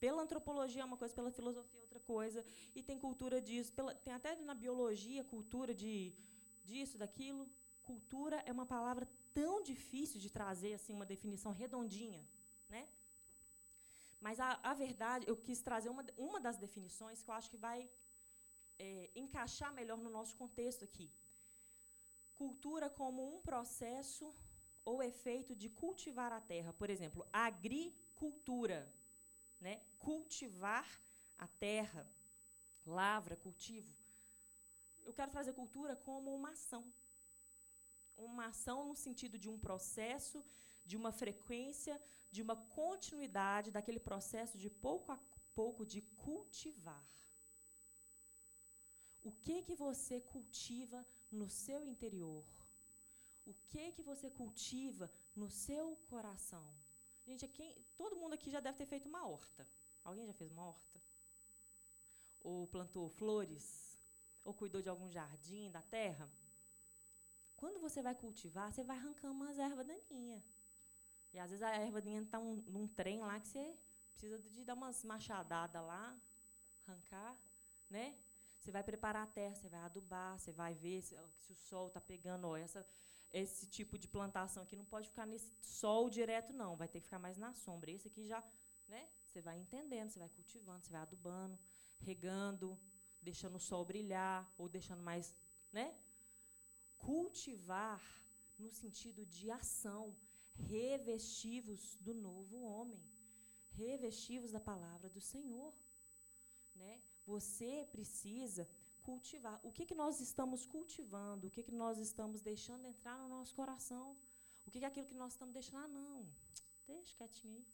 [0.00, 3.94] Pela antropologia é uma coisa, pela filosofia é outra coisa, e tem cultura disso, pela,
[3.94, 6.14] tem até na biologia cultura de
[6.64, 7.46] disso, daquilo.
[7.90, 12.22] Cultura é uma palavra tão difícil de trazer assim uma definição redondinha,
[12.68, 12.82] né?
[14.20, 17.56] Mas a, a verdade, eu quis trazer uma, uma das definições que eu acho que
[17.68, 17.88] vai
[18.78, 21.08] é, encaixar melhor no nosso contexto aqui.
[22.36, 24.34] Cultura como um processo
[24.84, 26.72] ou efeito de cultivar a terra.
[26.72, 28.80] Por exemplo, agricultura,
[29.60, 29.80] né?
[29.98, 30.88] cultivar
[31.38, 32.06] a terra,
[32.86, 33.92] lavra, cultivo.
[35.04, 36.84] Eu quero trazer cultura como uma ação,
[38.16, 40.44] uma ação no sentido de um processo
[40.86, 42.00] de uma frequência,
[42.30, 45.18] de uma continuidade daquele processo de pouco a
[45.54, 47.04] pouco de cultivar.
[49.24, 52.44] O que que você cultiva no seu interior?
[53.44, 56.64] O que que você cultiva no seu coração?
[57.26, 59.66] Gente, aqui, todo mundo aqui já deve ter feito uma horta.
[60.04, 61.00] Alguém já fez uma horta?
[62.40, 63.98] Ou plantou flores?
[64.44, 66.30] Ou cuidou de algum jardim da terra?
[67.56, 70.42] Quando você vai cultivar, você vai arrancando umas ervas daninhas.
[71.32, 73.74] E às vezes a erva daninha está um, num trem lá que você
[74.12, 76.16] precisa de dar umas machadadas lá,
[76.86, 77.36] arrancar,
[77.90, 78.14] né?
[78.60, 81.88] Você vai preparar a terra, você vai adubar, você vai ver se, se o sol
[81.88, 82.48] está pegando.
[82.48, 82.84] Ó, essa,
[83.32, 86.74] esse tipo de plantação aqui não pode ficar nesse sol direto, não.
[86.74, 87.90] Vai ter que ficar mais na sombra.
[87.90, 88.42] Esse aqui já,
[88.88, 89.08] né?
[89.24, 91.58] Você vai entendendo, você vai cultivando, você vai adubando,
[92.00, 92.78] regando,
[93.22, 95.34] deixando o sol brilhar ou deixando mais,
[95.72, 95.94] né?
[96.98, 98.02] Cultivar
[98.58, 100.16] no sentido de ação,
[100.54, 103.02] revestivos do novo homem,
[103.72, 105.72] revestivos da palavra do Senhor,
[106.74, 107.00] né?
[107.26, 108.68] Você precisa
[109.02, 109.60] cultivar.
[109.62, 111.46] O que, que nós estamos cultivando?
[111.46, 114.16] O que, que nós estamos deixando entrar no nosso coração?
[114.66, 115.78] O que, que é aquilo que nós estamos deixando?
[115.84, 116.26] Ah, não.
[116.86, 117.66] Deixa quietinho aí.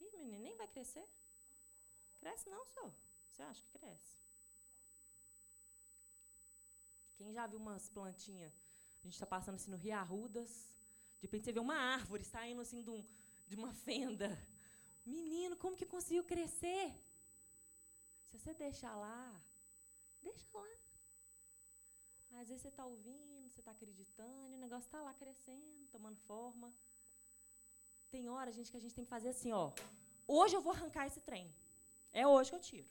[0.00, 1.06] Ih, menino, nem vai crescer?
[2.18, 2.92] Cresce não, senhor.
[3.30, 4.23] Você acha que cresce?
[7.16, 8.52] Quem já viu umas plantinhas?
[9.00, 10.50] A gente está passando assim no Rio Arrudas.
[11.18, 13.04] De repente você vê uma árvore saindo assim de, um,
[13.46, 14.28] de uma fenda.
[15.04, 16.94] Menino, como que conseguiu crescer?
[18.30, 19.34] Se você deixar lá,
[20.22, 20.66] deixa lá.
[22.40, 26.16] Às vezes você está ouvindo, você está acreditando, e o negócio está lá crescendo, tomando
[26.22, 26.72] forma.
[28.10, 29.72] Tem hora, gente, que a gente tem que fazer assim, ó.
[30.26, 31.54] Hoje eu vou arrancar esse trem.
[32.12, 32.88] É hoje que eu tiro.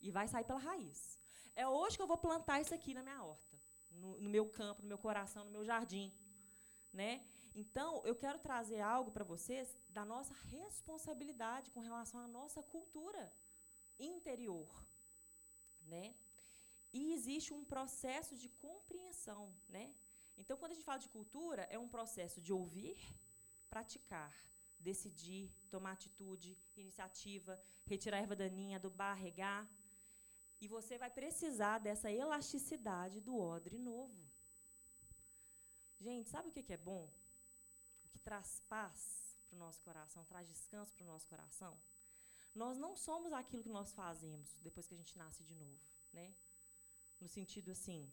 [0.00, 1.18] E vai sair pela raiz.
[1.56, 3.56] É hoje que eu vou plantar isso aqui na minha horta,
[3.90, 6.12] no, no meu campo, no meu coração, no meu jardim.
[6.92, 7.24] Né?
[7.54, 13.32] Então, eu quero trazer algo para vocês da nossa responsabilidade com relação à nossa cultura
[13.98, 14.68] interior,
[15.82, 16.14] né?
[16.92, 19.94] E existe um processo de compreensão, né?
[20.36, 22.96] Então, quando a gente fala de cultura, é um processo de ouvir,
[23.70, 24.34] praticar,
[24.80, 29.68] decidir, tomar atitude, iniciativa, retirar erva daninha, adubar, regar.
[30.64, 34.18] E você vai precisar dessa elasticidade do odre novo.
[36.00, 37.04] Gente, sabe o que é bom?
[38.06, 41.76] O que traz paz para o nosso coração, traz descanso para o nosso coração?
[42.54, 45.78] Nós não somos aquilo que nós fazemos depois que a gente nasce de novo,
[46.14, 46.34] né?
[47.20, 48.10] No sentido assim,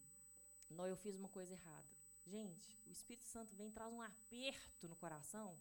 [0.69, 1.87] não, eu fiz uma coisa errada.
[2.27, 5.57] Gente, o Espírito Santo vem traz um aperto no coração,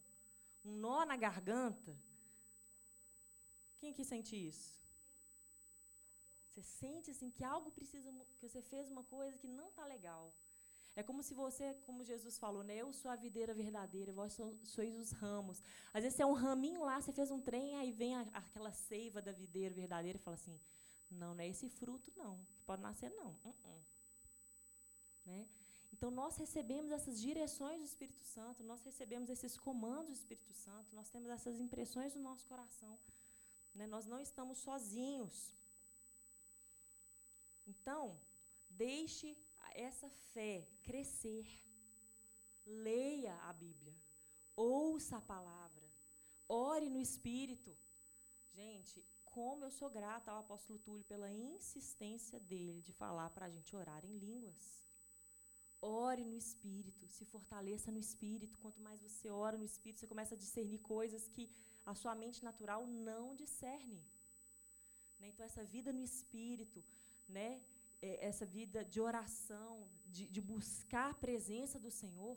[0.64, 1.96] um nó na garganta.
[3.79, 4.79] Quem que sente isso?
[6.50, 10.32] Você sente assim que algo precisa, que você fez uma coisa que não está legal.
[10.96, 12.76] É como se você, como Jesus falou, né?
[12.76, 15.62] Eu sou a videira verdadeira, vós sois os ramos.
[15.94, 18.72] Às vezes você é um raminho lá, você fez um trem, aí vem a, aquela
[18.72, 20.58] seiva da videira verdadeira e fala assim:
[21.10, 22.38] não, não é esse fruto, não.
[22.66, 23.30] Pode nascer, não.
[23.44, 23.80] Uh -uh.
[25.26, 25.46] Né?
[25.92, 30.94] Então, nós recebemos essas direções do Espírito Santo, nós recebemos esses comandos do Espírito Santo,
[30.94, 32.98] nós temos essas impressões no nosso coração.
[33.74, 33.86] Né?
[33.86, 35.52] Nós não estamos sozinhos.
[37.70, 38.04] Então,
[38.68, 39.28] deixe
[39.88, 41.46] essa fé crescer.
[42.66, 43.96] Leia a Bíblia.
[44.56, 45.87] Ouça a palavra.
[46.48, 47.70] Ore no Espírito.
[48.52, 53.52] Gente, como eu sou grata ao apóstolo Túlio pela insistência dele de falar para a
[53.56, 54.66] gente orar em línguas.
[55.80, 58.59] Ore no Espírito, se fortaleça no Espírito.
[58.59, 61.44] Quanto mais você ora no Espírito, você começa a discernir coisas que
[61.87, 64.02] a sua mente natural não discerne.
[65.18, 65.28] Né?
[65.28, 66.85] Então, essa vida no Espírito,
[67.30, 67.60] né?
[68.02, 72.36] É, essa vida de oração, de, de buscar a presença do Senhor,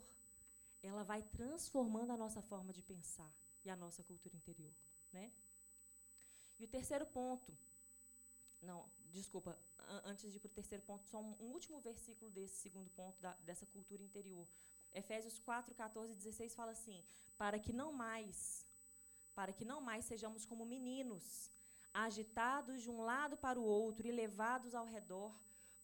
[0.82, 3.30] ela vai transformando a nossa forma de pensar
[3.64, 4.72] e a nossa cultura interior.
[5.12, 5.32] Né?
[6.58, 7.56] E o terceiro ponto,
[8.62, 9.56] não, desculpa,
[10.04, 13.20] antes de ir para o terceiro ponto, só um, um, último versículo desse segundo ponto,
[13.20, 14.46] da, dessa cultura interior.
[14.92, 17.02] Efésios 4, 14 e 16 fala assim:
[17.36, 18.66] para que não mais,
[19.34, 21.50] para que não mais sejamos como meninos,
[21.94, 25.32] agitados de um lado para o outro e levados ao redor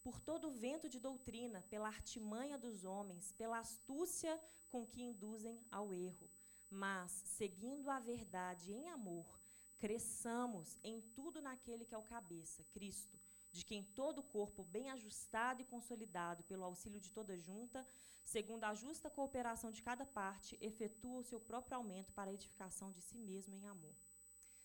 [0.03, 4.39] por todo o vento de doutrina, pela artimanha dos homens, pela astúcia
[4.69, 6.29] com que induzem ao erro.
[6.69, 9.39] Mas, seguindo a verdade em amor,
[9.77, 13.17] cresçamos em tudo naquele que é o cabeça, Cristo,
[13.51, 17.87] de quem todo o corpo, bem ajustado e consolidado pelo auxílio de toda junta,
[18.23, 22.91] segundo a justa cooperação de cada parte, efetua o seu próprio aumento para a edificação
[22.91, 23.95] de si mesmo em amor.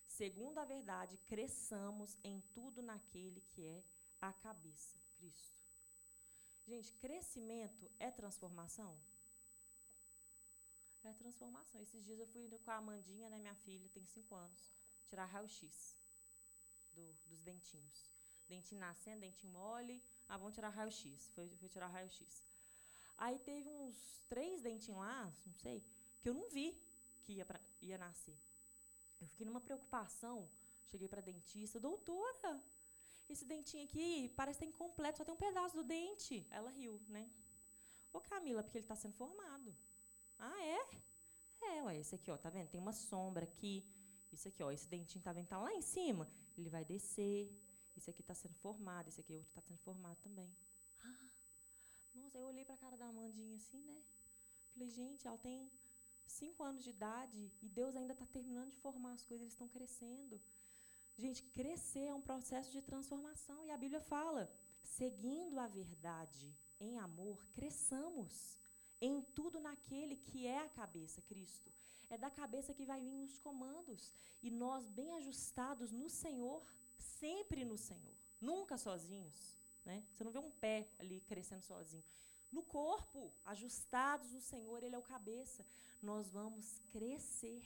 [0.09, 3.82] Segundo a verdade, cresçamos em tudo naquele que é
[4.20, 4.96] a cabeça.
[5.18, 5.57] Cristo.
[6.66, 8.96] Gente, crescimento é transformação?
[11.04, 11.80] É transformação.
[11.80, 14.59] Esses dias eu fui com a Amandinha, né, minha filha, tem cinco anos,
[15.09, 15.94] tirar raio-x
[16.94, 18.11] do, dos dentinhos.
[18.48, 20.02] Dentinho nascendo, dentinho mole.
[20.28, 21.28] Ah, vamos tirar raio-x.
[21.34, 22.42] Foi, foi tirar raio-x.
[23.18, 25.82] Aí teve uns três dentinhos lá, não sei,
[26.20, 26.76] que eu não vi
[27.24, 28.36] que ia, pra, ia nascer.
[29.21, 30.49] Eu fiquei numa preocupação.
[30.91, 32.62] Cheguei para dentista, doutora,
[33.29, 36.47] esse dentinho aqui parece estar incompleto, só tem um pedaço do dente.
[36.51, 37.29] Ela riu, né?
[38.12, 39.77] Ô, Camila, porque ele está sendo formado.
[40.39, 40.89] Ah, é?
[41.62, 42.69] É, ué, esse aqui, ó, tá vendo?
[42.69, 43.85] Tem uma sombra aqui.
[44.33, 45.49] Isso aqui, ó, esse dentinho tá vendo?
[45.49, 46.29] Tá lá em cima.
[46.57, 47.53] Ele vai descer.
[47.97, 50.55] Esse aqui está sendo formado, esse aqui outro está sendo formado também.
[51.03, 51.29] Ah,
[52.14, 54.03] nossa, eu olhei para a cara da Amandinha assim, né?
[54.73, 55.71] Falei, gente, ela tem
[56.27, 59.68] cinco anos de idade e Deus ainda está terminando de formar as coisas, eles estão
[59.68, 60.41] crescendo.
[61.16, 64.51] Gente, crescer é um processo de transformação e a Bíblia fala:
[64.83, 68.59] seguindo a verdade em amor, cresçamos
[69.01, 71.72] em tudo naquele que é a cabeça, Cristo.
[72.09, 74.12] É da cabeça que vai vir os comandos.
[74.43, 76.62] E nós, bem ajustados no Senhor,
[76.99, 79.59] sempre no Senhor, nunca sozinhos.
[79.85, 80.05] Né?
[80.12, 82.05] Você não vê um pé ali crescendo sozinho.
[82.53, 85.64] No corpo, ajustados no Senhor, Ele é o cabeça.
[86.03, 87.62] Nós vamos crescer.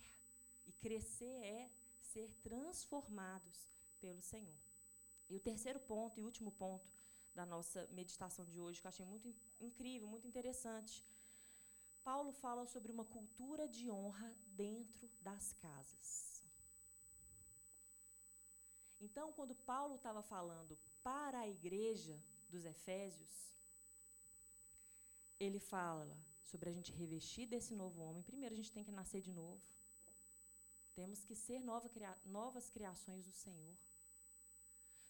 [0.66, 1.70] E crescer é
[2.12, 3.68] ser transformados
[4.00, 4.54] pelo Senhor.
[5.28, 6.90] E o terceiro ponto e último ponto
[7.34, 11.04] da nossa meditação de hoje, que eu achei muito incrível, muito interessante.
[12.02, 16.42] Paulo fala sobre uma cultura de honra dentro das casas.
[19.00, 22.18] Então, quando Paulo estava falando para a igreja
[22.50, 23.59] dos Efésios,
[25.40, 26.14] ele fala
[26.44, 28.22] sobre a gente revestir desse novo homem.
[28.22, 29.60] Primeiro, a gente tem que nascer de novo.
[30.94, 31.90] Temos que ser nova,
[32.26, 33.74] novas criações do Senhor.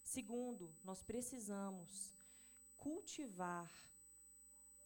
[0.04, 2.12] Segundo, nós precisamos
[2.78, 3.70] cultivar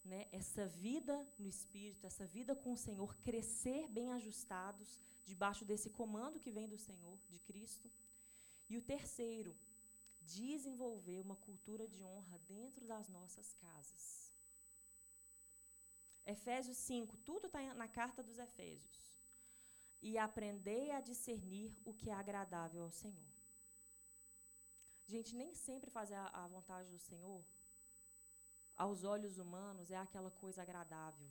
[0.04, 5.90] né, essa vida no Espírito, essa vida com o Senhor, crescer bem ajustados debaixo desse
[5.90, 7.90] comando que vem do Senhor, de Cristo.
[8.68, 9.54] E o terceiro,
[10.22, 14.23] desenvolver uma cultura de honra dentro das nossas casas.
[16.26, 19.04] Efésios 5, tudo está na carta dos Efésios
[20.00, 23.34] e aprendei a discernir o que é agradável ao Senhor.
[25.06, 27.44] Gente, nem sempre fazer a, a vontade do Senhor,
[28.76, 31.28] aos olhos humanos, é aquela coisa agradável.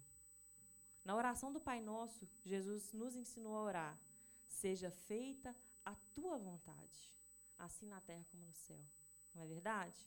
[1.03, 3.99] Na oração do Pai Nosso, Jesus nos ensinou a orar:
[4.47, 7.11] seja feita a tua vontade,
[7.59, 8.79] assim na terra como no céu.
[9.35, 9.97] Não é verdade?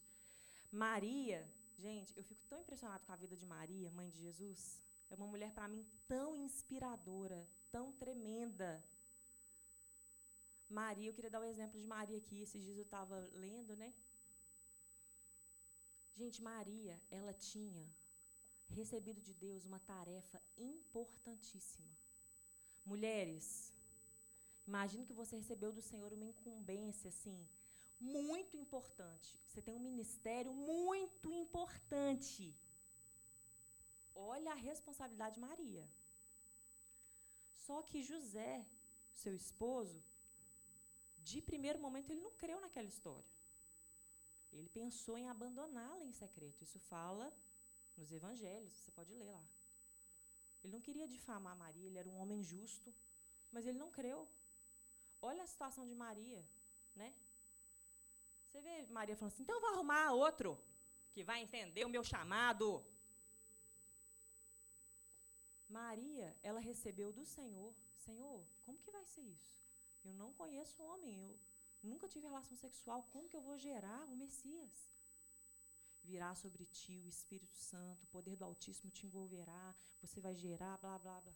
[0.72, 1.47] Maria,
[1.79, 4.81] gente, eu fico tão impressionado com a vida de Maria, mãe de Jesus.
[5.11, 8.83] É uma mulher, para mim, tão inspiradora, tão tremenda.
[10.68, 12.43] Maria, eu queria dar o um exemplo de Maria aqui.
[12.43, 13.93] Esses dias eu estava lendo, né?
[16.16, 17.87] Gente, Maria, ela tinha
[18.70, 21.93] recebido de Deus uma tarefa importantíssima.
[22.85, 23.72] Mulheres,
[24.66, 27.47] imagine que você recebeu do Senhor uma incumbência assim,
[28.01, 29.36] muito importante.
[29.49, 32.55] Você tem um ministério muito importante.
[34.14, 35.86] Olha a responsabilidade de Maria.
[37.66, 38.64] Só que José,
[39.14, 40.03] seu esposo,
[41.18, 43.30] de primeiro momento ele não creu naquela história.
[44.53, 46.62] Ele pensou em abandoná-la em secreto.
[46.62, 47.32] Isso fala
[47.97, 49.44] nos evangelhos, você pode ler lá.
[50.62, 52.94] Ele não queria difamar Maria, ele era um homem justo,
[53.53, 54.26] mas ele não creu.
[55.20, 56.44] Olha a situação de Maria,
[56.94, 57.12] né?
[58.57, 60.59] Você vê Maria falando assim: então eu vou arrumar outro
[61.12, 62.82] que vai entender o meu chamado.
[65.68, 67.74] Maria, ela recebeu do Senhor,
[68.07, 69.52] Senhor, como que vai ser isso?
[70.07, 71.38] Eu não conheço homem, eu
[71.82, 74.88] nunca tive relação sexual, como que eu vou gerar o Messias?
[76.02, 80.78] Virá sobre ti o Espírito Santo, o poder do Altíssimo te envolverá, você vai gerar,
[80.78, 81.34] blá, blá, blá.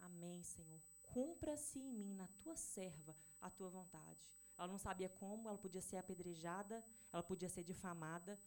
[0.00, 0.80] Amém, Senhor.
[1.02, 4.38] Cumpra-se em mim, na tua serva, a tua vontade.
[4.58, 8.38] Ela não sabia como, ela podia ser apedrejada, ela podia ser difamada.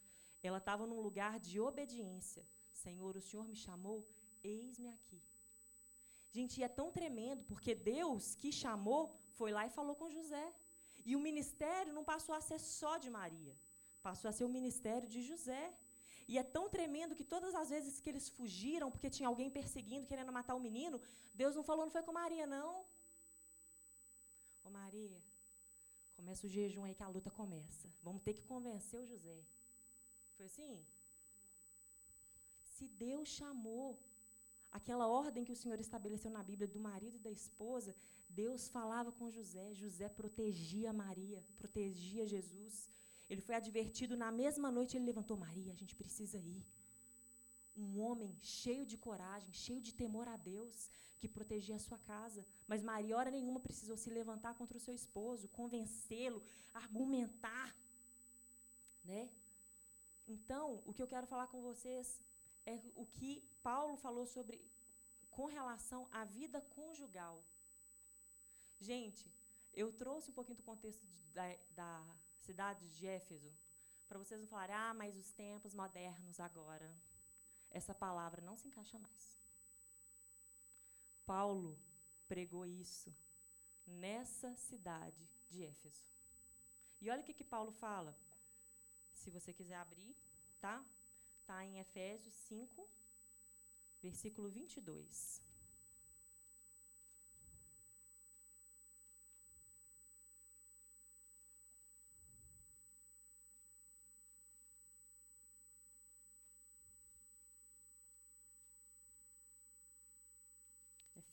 [0.43, 2.43] Ela estava num lugar de obediência.
[2.73, 4.05] Senhor, o Senhor me chamou,
[4.43, 5.21] Eis-me aqui.
[6.35, 9.01] Gente, é tão tremendo, porque Deus que chamou
[9.39, 10.47] foi lá e falou com José.
[11.05, 13.55] E o ministério não passou a ser só de Maria,
[14.01, 15.73] passou a ser o ministério de José.
[16.27, 20.07] E é tão tremendo que todas as vezes que eles fugiram, porque tinha alguém perseguindo,
[20.07, 21.01] querendo matar o menino,
[21.33, 22.85] Deus não falou, não foi com Maria, não.
[24.63, 25.19] Ô Maria,
[26.21, 27.87] começa o jejum aí que a luta começa.
[28.07, 29.37] Vamos ter que convencer o José.
[30.35, 30.73] Foi assim?
[32.73, 33.87] Se Deus chamou,
[34.79, 37.91] aquela ordem que o Senhor estabeleceu na Bíblia do marido e da esposa,
[38.41, 42.75] Deus falava com José, José protegia Maria, protegia Jesus.
[43.31, 46.63] Ele foi advertido na mesma noite, ele levantou Maria, a gente precisa ir.
[47.75, 52.45] Um homem cheio de coragem, cheio de temor a Deus, que protegia a sua casa.
[52.67, 56.43] Mas Maria, hora nenhuma, precisou se levantar contra o seu esposo, convencê-lo,
[56.73, 57.75] argumentar.
[59.03, 59.29] Né?
[60.27, 62.19] Então, o que eu quero falar com vocês
[62.65, 64.61] é o que Paulo falou sobre
[65.29, 67.41] com relação à vida conjugal.
[68.79, 69.31] Gente,
[69.73, 72.03] eu trouxe um pouquinho do contexto de, da, da
[72.41, 73.51] cidade de Éfeso,
[74.07, 76.91] para vocês não falarem, ah, mas os tempos modernos agora.
[77.71, 79.41] Essa palavra não se encaixa mais.
[81.25, 81.77] Paulo
[82.27, 83.13] pregou isso
[83.87, 86.03] nessa cidade de Éfeso.
[87.01, 88.15] E olha o que, que Paulo fala.
[89.15, 90.15] Se você quiser abrir,
[90.59, 90.83] tá?
[91.39, 92.87] Está em Efésios 5,
[94.01, 95.41] versículo 22.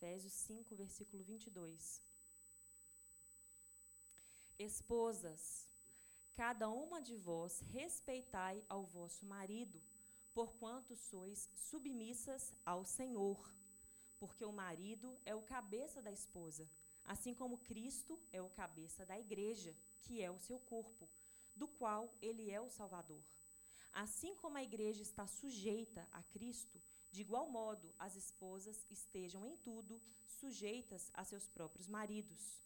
[0.00, 2.00] Efésios 5, versículo 22.
[4.56, 5.66] Esposas,
[6.36, 9.82] cada uma de vós respeitai ao vosso marido,
[10.32, 13.36] porquanto sois submissas ao Senhor.
[14.20, 16.70] Porque o marido é o cabeça da esposa,
[17.04, 21.08] assim como Cristo é o cabeça da igreja, que é o seu corpo,
[21.56, 23.24] do qual ele é o Salvador.
[23.92, 26.80] Assim como a igreja está sujeita a Cristo,
[27.18, 30.00] de igual modo, as esposas estejam em tudo
[30.38, 32.62] sujeitas a seus próprios maridos.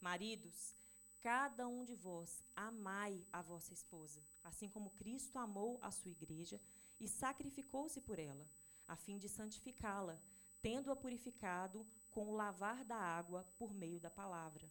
[0.00, 0.74] Maridos,
[1.20, 6.60] cada um de vós amai a vossa esposa, assim como Cristo amou a sua igreja
[6.98, 8.44] e sacrificou-se por ela,
[8.88, 10.20] a fim de santificá-la,
[10.60, 14.68] tendo-a purificado com o lavar da água por meio da palavra,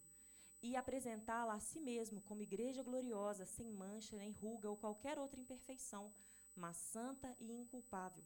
[0.62, 5.40] e apresentá-la a si mesmo como igreja gloriosa, sem mancha, nem ruga ou qualquer outra
[5.40, 6.12] imperfeição,
[6.54, 8.22] mas santa e inculpável.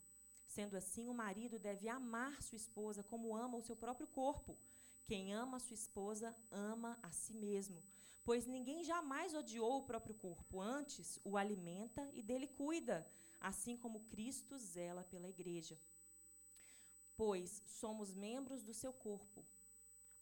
[0.47, 4.57] Sendo assim, o marido deve amar sua esposa como ama o seu próprio corpo.
[5.07, 7.83] Quem ama sua esposa ama a si mesmo,
[8.25, 13.07] pois ninguém jamais odiou o próprio corpo, antes o alimenta e dele cuida,
[13.41, 15.79] assim como Cristo zela pela igreja.
[17.17, 19.45] Pois somos membros do seu corpo.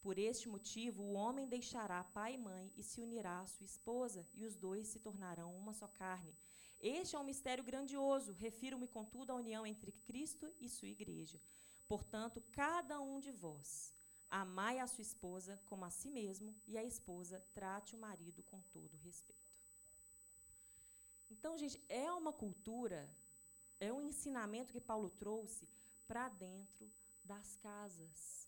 [0.02, 4.28] Por este motivo, o homem deixará pai e mãe e se unirá à sua esposa,
[4.34, 6.36] e os dois se tornarão uma só carne.
[6.84, 8.32] Este é um mistério grandioso.
[8.34, 11.40] Refiro-me, contudo, à união entre Cristo e sua igreja.
[11.88, 13.94] Portanto, cada um de vós
[14.30, 18.60] amai a sua esposa como a si mesmo, e a esposa trate o marido com
[18.70, 19.54] todo respeito.
[21.30, 23.08] Então, gente, é uma cultura,
[23.80, 25.66] é um ensinamento que Paulo trouxe
[26.06, 26.92] para dentro
[27.24, 28.46] das casas.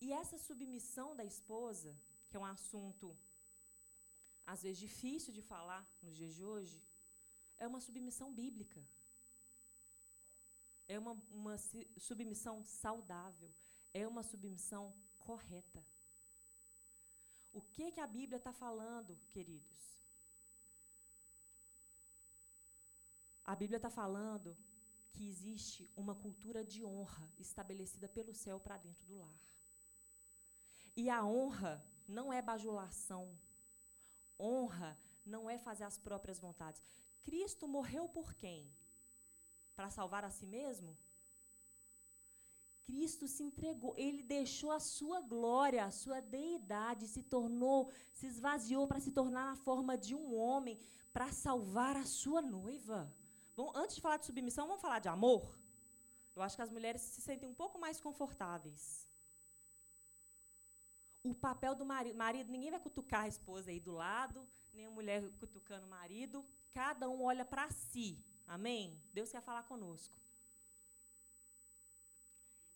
[0.00, 1.94] E essa submissão da esposa,
[2.30, 3.14] que é um assunto
[4.46, 6.80] às vezes difícil de falar nos dias de hoje,
[7.58, 8.82] é uma submissão bíblica.
[10.86, 11.56] É uma, uma
[11.98, 13.50] submissão saudável.
[13.92, 15.82] É uma submissão correta.
[17.52, 19.84] O que, que a Bíblia está falando, queridos?
[23.44, 24.56] A Bíblia está falando
[25.12, 29.38] que existe uma cultura de honra estabelecida pelo céu para dentro do lar.
[30.96, 33.38] E a honra não é bajulação,
[34.38, 36.82] Honra não é fazer as próprias vontades.
[37.22, 38.70] Cristo morreu por quem?
[39.74, 40.96] Para salvar a si mesmo?
[42.84, 48.86] Cristo se entregou, ele deixou a sua glória, a sua deidade, se tornou, se esvaziou
[48.86, 50.78] para se tornar na forma de um homem,
[51.10, 53.10] para salvar a sua noiva.
[53.56, 55.58] Bom, antes de falar de submissão, vamos falar de amor?
[56.36, 59.03] Eu acho que as mulheres se sentem um pouco mais confortáveis
[61.24, 62.16] o papel do marido.
[62.16, 62.52] marido.
[62.52, 66.44] Ninguém vai cutucar a esposa aí do lado, nem a mulher cutucando o marido.
[66.72, 68.18] Cada um olha para si.
[68.46, 69.00] Amém?
[69.12, 70.14] Deus quer falar conosco.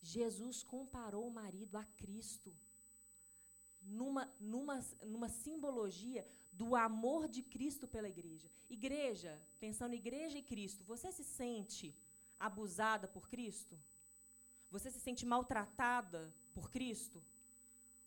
[0.01, 2.51] Jesus comparou o marido a Cristo.
[3.81, 8.49] Numa, numa, numa simbologia do amor de Cristo pela igreja.
[8.69, 11.95] Igreja, pensando igreja e Cristo, você se sente
[12.39, 13.79] abusada por Cristo?
[14.71, 17.23] Você se sente maltratada por Cristo?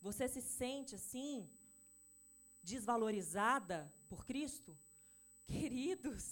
[0.06, 1.48] Você se sente assim,
[2.70, 3.78] desvalorizada
[4.08, 4.76] por Cristo?
[5.46, 6.24] Queridos,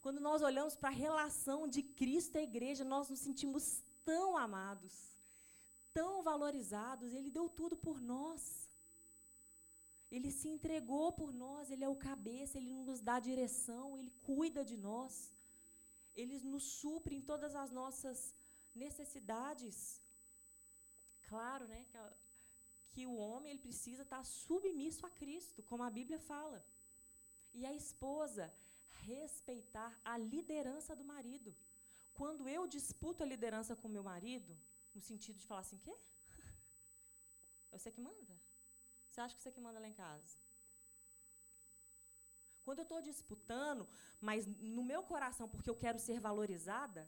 [0.00, 4.36] quando nós olhamos para a relação de Cristo e a igreja, nós nos sentimos tão
[4.36, 4.94] amados,
[5.92, 7.12] tão valorizados.
[7.12, 8.70] Ele deu tudo por nós.
[10.08, 14.64] Ele se entregou por nós, ele é o cabeça, ele nos dá direção, ele cuida
[14.64, 15.32] de nós.
[16.14, 18.32] Ele nos supre em todas as nossas
[18.72, 20.00] necessidades.
[21.28, 21.98] Claro, né, que
[22.96, 26.58] que o homem ele precisa estar submisso a Cristo, como a Bíblia fala.
[27.52, 28.44] E a esposa,
[29.08, 31.54] respeitar a liderança do marido.
[32.14, 34.56] Quando eu disputo a liderança com meu marido,
[34.94, 35.94] no sentido de falar assim, quê?
[37.74, 38.34] É você que manda?
[39.10, 40.34] Você acha que você que manda lá em casa?
[42.64, 43.86] Quando eu estou disputando,
[44.28, 47.06] mas no meu coração, porque eu quero ser valorizada,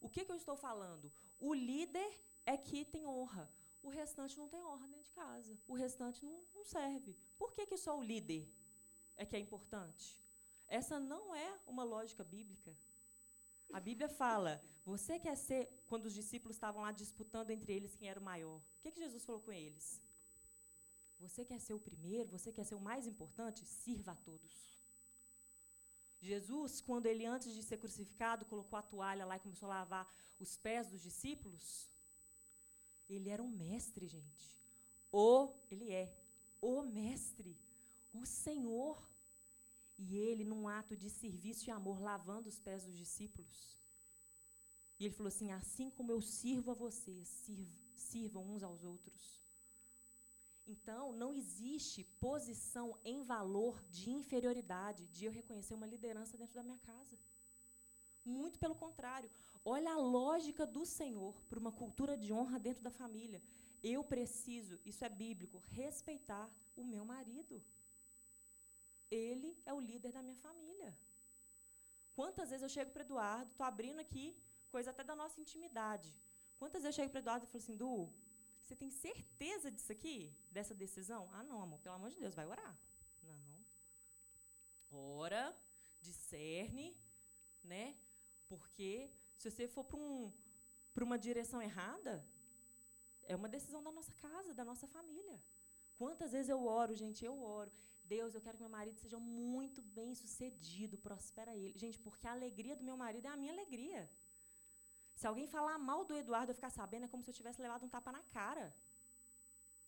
[0.00, 1.12] o que, que eu estou falando?
[1.38, 2.10] O líder
[2.46, 3.46] é que tem honra.
[3.86, 5.56] O restante não tem honra dentro de casa.
[5.68, 7.16] O restante não, não serve.
[7.38, 8.44] Por que, que só o líder
[9.16, 10.06] é que é importante?
[10.66, 12.72] Essa não é uma lógica bíblica.
[13.72, 15.62] A Bíblia fala: você quer ser.
[15.86, 18.98] Quando os discípulos estavam lá disputando entre eles quem era o maior, o que, que
[18.98, 20.02] Jesus falou com eles?
[21.20, 23.64] Você quer ser o primeiro, você quer ser o mais importante?
[23.64, 24.54] Sirva a todos.
[26.20, 30.12] Jesus, quando ele, antes de ser crucificado, colocou a toalha lá e começou a lavar
[30.40, 31.88] os pés dos discípulos,
[33.08, 34.56] ele era um mestre, gente.
[35.12, 36.12] O, ele é
[36.60, 37.56] o mestre,
[38.12, 39.02] o Senhor.
[39.98, 43.78] E ele, num ato de serviço e amor, lavando os pés dos discípulos.
[44.98, 47.28] E ele falou assim: Assim como eu sirvo a vocês,
[47.94, 49.40] sirvam uns aos outros.
[50.66, 56.62] Então, não existe posição em valor de inferioridade, de eu reconhecer uma liderança dentro da
[56.62, 57.16] minha casa.
[58.26, 59.30] Muito pelo contrário.
[59.64, 63.40] Olha a lógica do Senhor para uma cultura de honra dentro da família.
[63.82, 67.62] Eu preciso, isso é bíblico, respeitar o meu marido.
[69.10, 70.92] Ele é o líder da minha família.
[72.16, 74.36] Quantas vezes eu chego para Eduardo, estou abrindo aqui
[74.70, 76.12] coisa até da nossa intimidade.
[76.58, 78.12] Quantas vezes eu chego para Eduardo e falo assim, Du,
[78.64, 80.32] você tem certeza disso aqui?
[80.50, 81.30] Dessa decisão?
[81.32, 82.76] Ah, não, amor, pelo amor de Deus, vai orar.
[83.22, 83.38] Não.
[84.90, 85.54] Ora,
[86.02, 86.96] discerne,
[87.62, 87.94] né?
[88.48, 90.32] Porque se você for para um,
[91.02, 92.24] uma direção errada,
[93.24, 95.40] é uma decisão da nossa casa, da nossa família.
[95.98, 97.70] Quantas vezes eu oro, gente, eu oro.
[98.04, 101.76] Deus, eu quero que meu marido seja muito bem sucedido, prospera ele.
[101.76, 104.08] Gente, porque a alegria do meu marido é a minha alegria.
[105.16, 107.84] Se alguém falar mal do Eduardo, eu ficar sabendo, é como se eu tivesse levado
[107.84, 108.66] um tapa na cara.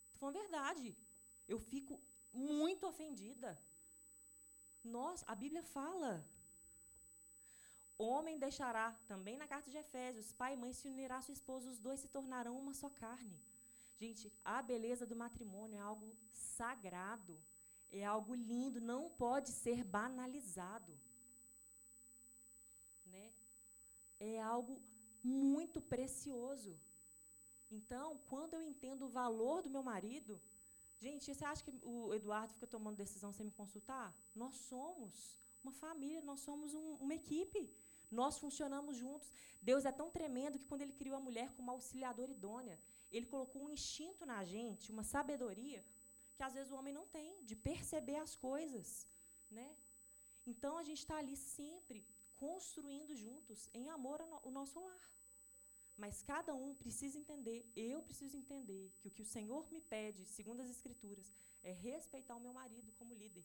[0.06, 0.96] Estou falando verdade.
[1.46, 2.00] Eu fico
[2.32, 3.50] muito ofendida.
[4.82, 6.24] Nossa, a Bíblia fala.
[7.98, 11.68] Homem deixará, também na carta de Efésios, pai e mãe se unirá a sua esposa,
[11.68, 13.36] os dois se tornarão uma só carne.
[13.98, 17.36] Gente, a beleza do matrimônio é algo sagrado,
[17.90, 20.92] é algo lindo, não pode ser banalizado.
[23.06, 23.32] Né?
[24.20, 24.80] É algo
[25.24, 26.78] muito precioso.
[27.70, 30.40] Então, quando eu entendo o valor do meu marido,
[31.00, 34.14] gente, você acha que o Eduardo fica tomando decisão sem me consultar?
[34.34, 37.68] Nós somos uma família, nós somos um, uma equipe.
[38.10, 39.32] Nós funcionamos juntos.
[39.60, 42.78] Deus é tão tremendo que quando ele criou a mulher como auxiliadora idônea,
[43.10, 45.84] ele colocou um instinto na gente, uma sabedoria
[46.38, 49.06] que às vezes o homem não tem, de perceber as coisas,
[49.50, 49.68] né?
[50.46, 52.06] Então a gente está ali sempre
[52.36, 55.08] construindo juntos, em amor, o nosso lar.
[55.96, 60.24] Mas cada um precisa entender, eu preciso entender, que o que o Senhor me pede,
[60.26, 63.44] segundo as Escrituras, é respeitar o meu marido como líder.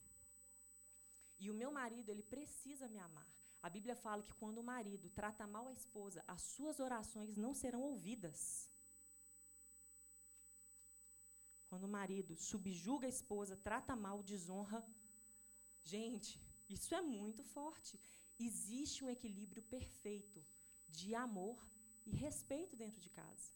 [1.39, 3.42] E o meu marido, ele precisa me amar.
[3.63, 7.53] A Bíblia fala que quando o marido trata mal a esposa, as suas orações não
[7.53, 8.69] serão ouvidas.
[11.69, 14.85] Quando o marido subjuga a esposa, trata mal, desonra.
[15.83, 16.39] Gente,
[16.69, 17.97] isso é muito forte
[18.39, 20.43] existe um equilíbrio perfeito
[20.87, 21.57] de amor
[22.05, 23.51] e respeito dentro de casa.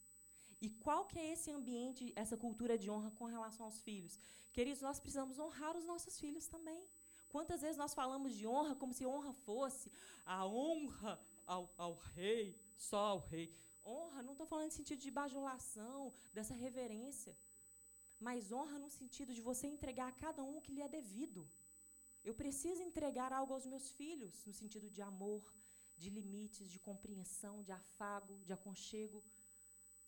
[0.59, 4.19] E qual que é esse ambiente, essa cultura de honra com relação aos filhos?
[4.51, 6.83] Queridos, nós precisamos honrar os nossos filhos também.
[7.29, 9.91] Quantas vezes nós falamos de honra como se honra fosse
[10.25, 13.53] a honra ao, ao rei, só ao rei?
[13.85, 17.37] Honra, não estou falando no sentido de bajulação, dessa reverência.
[18.19, 21.47] Mas honra no sentido de você entregar a cada um o que lhe é devido.
[22.23, 25.43] Eu preciso entregar algo aos meus filhos, no sentido de amor,
[25.97, 29.23] de limites, de compreensão, de afago, de aconchego.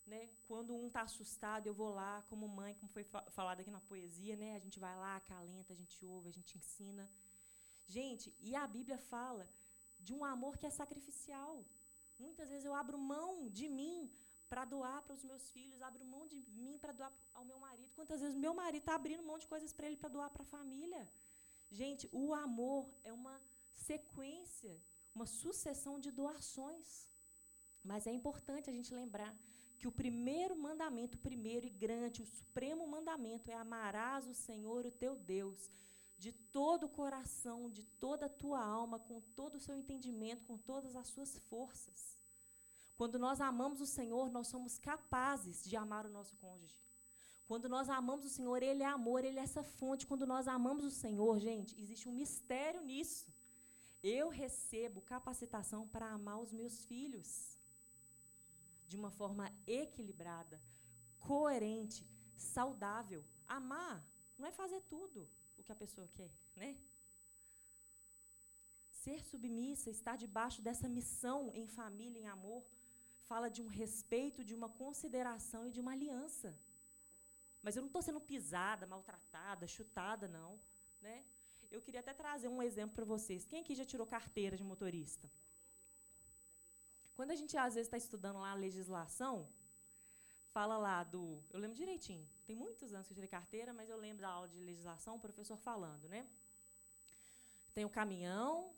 [0.10, 0.28] Né?
[0.48, 3.04] Quando um está assustado, eu vou lá, como mãe, como foi
[3.38, 4.56] falado aqui na poesia, né?
[4.56, 7.04] a gente vai lá, acalenta, a gente ouve, a gente ensina.
[7.86, 9.48] Gente, e a Bíblia fala
[10.00, 11.54] de um amor que é sacrificial.
[12.18, 14.12] Muitas vezes eu abro mão de mim
[14.52, 17.92] para doar para os meus filhos, abro mão de mim para doar ao meu marido.
[17.96, 20.54] Quantas vezes meu marido está abrindo mão de coisas para ele para doar para a
[20.58, 21.04] família?
[21.70, 23.40] Gente, o amor é uma
[23.90, 24.74] sequência,
[25.14, 27.08] uma sucessão de doações.
[27.84, 29.32] Mas é importante a gente lembrar
[29.80, 34.86] que o primeiro mandamento, o primeiro e grande, o supremo mandamento é amarás o Senhor,
[34.86, 35.72] o teu Deus,
[36.18, 40.58] de todo o coração, de toda a tua alma, com todo o seu entendimento, com
[40.58, 42.20] todas as suas forças.
[42.98, 46.78] Quando nós amamos o Senhor, nós somos capazes de amar o nosso cônjuge.
[47.48, 50.06] Quando nós amamos o Senhor, Ele é amor, Ele é essa fonte.
[50.06, 53.28] Quando nós amamos o Senhor, gente, existe um mistério nisso.
[54.04, 57.59] Eu recebo capacitação para amar os meus filhos
[58.90, 59.46] de uma forma
[59.82, 60.58] equilibrada,
[61.30, 62.02] coerente,
[62.36, 63.22] saudável.
[63.48, 63.98] Amar
[64.38, 65.20] não é fazer tudo
[65.58, 66.70] o que a pessoa quer, né?
[69.04, 72.62] Ser submissa, estar debaixo dessa missão em família, em amor,
[73.30, 76.50] fala de um respeito, de uma consideração e de uma aliança.
[77.64, 80.52] Mas eu não estou sendo pisada, maltratada, chutada, não.
[81.02, 81.18] Né?
[81.76, 83.46] Eu queria até trazer um exemplo para vocês.
[83.46, 85.30] Quem aqui já tirou carteira de motorista?
[87.20, 89.46] Quando a gente às vezes está estudando lá a legislação,
[90.54, 91.44] fala lá do.
[91.52, 92.26] Eu lembro direitinho.
[92.48, 95.20] Tem muitos anos que eu tirei carteira, mas eu lembro da aula de legislação, o
[95.20, 96.26] professor falando, né?
[97.74, 98.72] Tem o caminhão,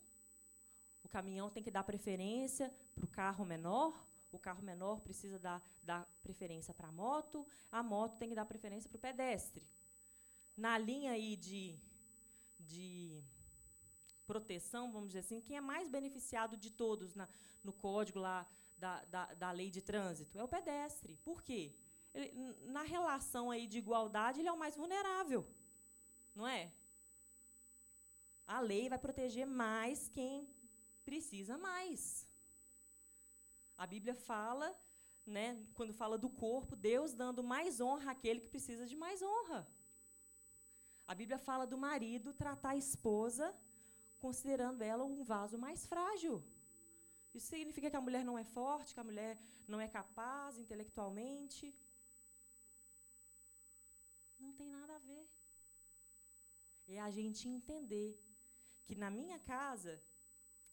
[1.03, 3.93] o caminhão tem que dar preferência para o carro menor,
[4.31, 8.45] o carro menor precisa dar, dar preferência para a moto, a moto tem que dar
[8.45, 9.63] preferência para o pedestre.
[10.57, 11.77] Na linha aí de,
[12.59, 13.23] de
[14.32, 17.27] proteção, vamos dizer assim, quem é mais beneficiado de todos na,
[17.67, 18.39] no código lá
[18.84, 21.13] da, da, da lei de trânsito é o pedestre.
[21.29, 21.61] Por quê?
[22.13, 22.29] Ele,
[22.77, 25.41] na relação aí de igualdade, ele é o mais vulnerável,
[26.34, 26.71] não é?
[28.47, 30.47] A lei vai proteger mais quem
[31.09, 32.01] precisa mais.
[33.84, 34.67] A Bíblia fala,
[35.38, 39.61] né, quando fala do corpo, Deus dando mais honra àquele que precisa de mais honra.
[41.11, 43.45] A Bíblia fala do marido tratar a esposa
[44.26, 46.36] considerando ela um vaso mais frágil.
[47.36, 51.74] Isso significa que a mulher não é forte, que a mulher não é capaz intelectualmente.
[54.39, 55.26] Não tem nada a ver.
[56.88, 58.09] É a gente entender
[58.86, 59.93] que na minha casa,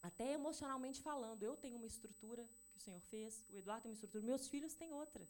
[0.09, 2.43] até emocionalmente falando, eu tenho uma estrutura
[2.79, 5.27] o Senhor fez, o Eduardo tem uma estrutura, meus filhos têm outra.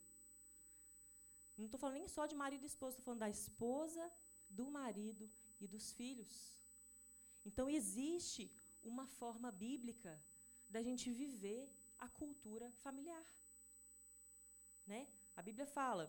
[1.58, 4.12] Não estou falando nem só de marido e esposa, estou falando da esposa,
[4.50, 5.28] do marido
[5.60, 6.36] e dos filhos.
[7.50, 8.44] Então, existe
[8.92, 10.14] uma forma bíblica
[10.76, 11.64] da gente viver
[12.06, 13.26] a cultura familiar.
[14.92, 15.02] Né?
[15.40, 16.06] A Bíblia fala,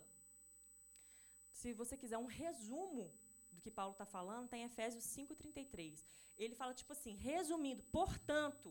[1.60, 3.04] se você quiser um resumo
[3.52, 6.04] do que Paulo está falando, está em Efésios 5,33.
[6.38, 8.68] Ele fala, tipo assim, resumindo, portanto,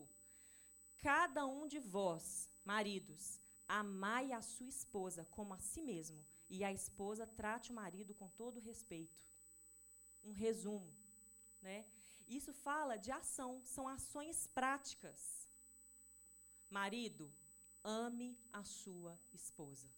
[1.08, 6.72] cada um de vós Maridos, amai a sua esposa como a si mesmo, e a
[6.72, 9.18] esposa trate o marido com todo respeito.
[10.24, 10.92] Um resumo,
[11.62, 11.84] né?
[12.30, 15.18] Isso fala de ação, são ações práticas.
[16.70, 17.28] Marido,
[17.82, 19.88] ame a sua esposa.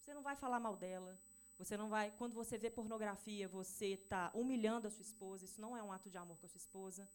[0.00, 1.16] Você não vai falar mal dela.
[1.58, 5.44] Você não vai, quando você vê pornografia, você está humilhando a sua esposa.
[5.44, 7.08] Isso não é um ato de amor com a sua esposa.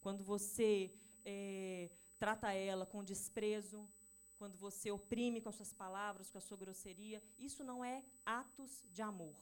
[0.00, 0.92] Quando você
[1.24, 3.88] é, trata ela com desprezo,
[4.36, 8.84] quando você oprime com as suas palavras, com a sua grosseria, isso não é atos
[8.92, 9.36] de amor.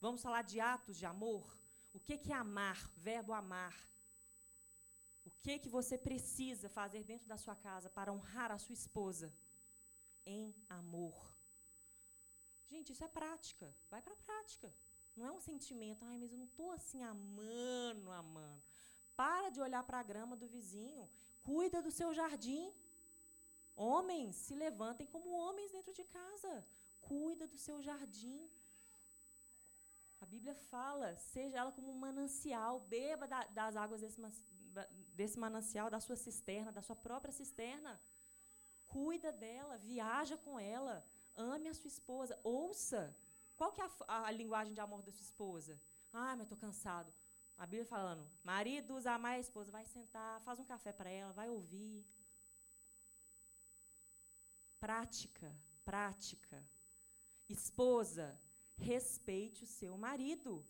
[0.00, 1.58] Vamos falar de atos de amor?
[1.98, 2.78] O que, é amar?
[2.96, 3.74] Verbo amar.
[5.26, 9.32] O que, que você precisa fazer dentro da sua casa para honrar a sua esposa?
[10.24, 11.20] Em amor.
[12.70, 13.66] Gente, isso é prática.
[13.90, 14.72] Vai para a prática.
[15.16, 18.62] Não é um sentimento, ai, mas eu não estou assim amando, amando.
[19.16, 21.08] Para de olhar para a grama do vizinho
[21.48, 22.64] Cuida do seu jardim.
[23.74, 26.52] Homens, se levantem como homens dentro de casa.
[27.00, 28.40] Cuida do seu jardim.
[30.20, 34.20] A Bíblia fala, seja ela como um manancial, beba da, das águas desse,
[35.14, 38.00] desse manancial, da sua cisterna, da sua própria cisterna.
[38.88, 41.04] Cuida dela, viaja com ela,
[41.36, 43.14] ame a sua esposa, ouça.
[43.56, 45.80] Qual que é a, a linguagem de amor da sua esposa?
[46.12, 47.12] Ah, mas estou cansado.
[47.56, 51.48] A Bíblia falando, maridos, amar a esposa, vai sentar, faz um café para ela, vai
[51.48, 52.04] ouvir.
[54.80, 55.52] Prática,
[55.84, 56.62] prática.
[57.48, 58.38] Esposa,
[58.78, 60.64] respeite o seu marido.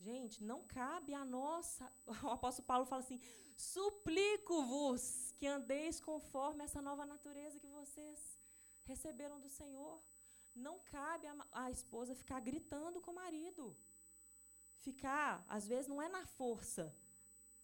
[0.00, 1.90] Gente, não cabe a nossa.
[2.22, 3.20] O apóstolo Paulo fala assim:
[3.56, 8.38] suplico-vos que andeis conforme essa nova natureza que vocês
[8.84, 10.00] receberam do Senhor.
[10.54, 13.76] Não cabe a, a esposa ficar gritando com o marido
[14.84, 16.94] ficar, às vezes, não é na força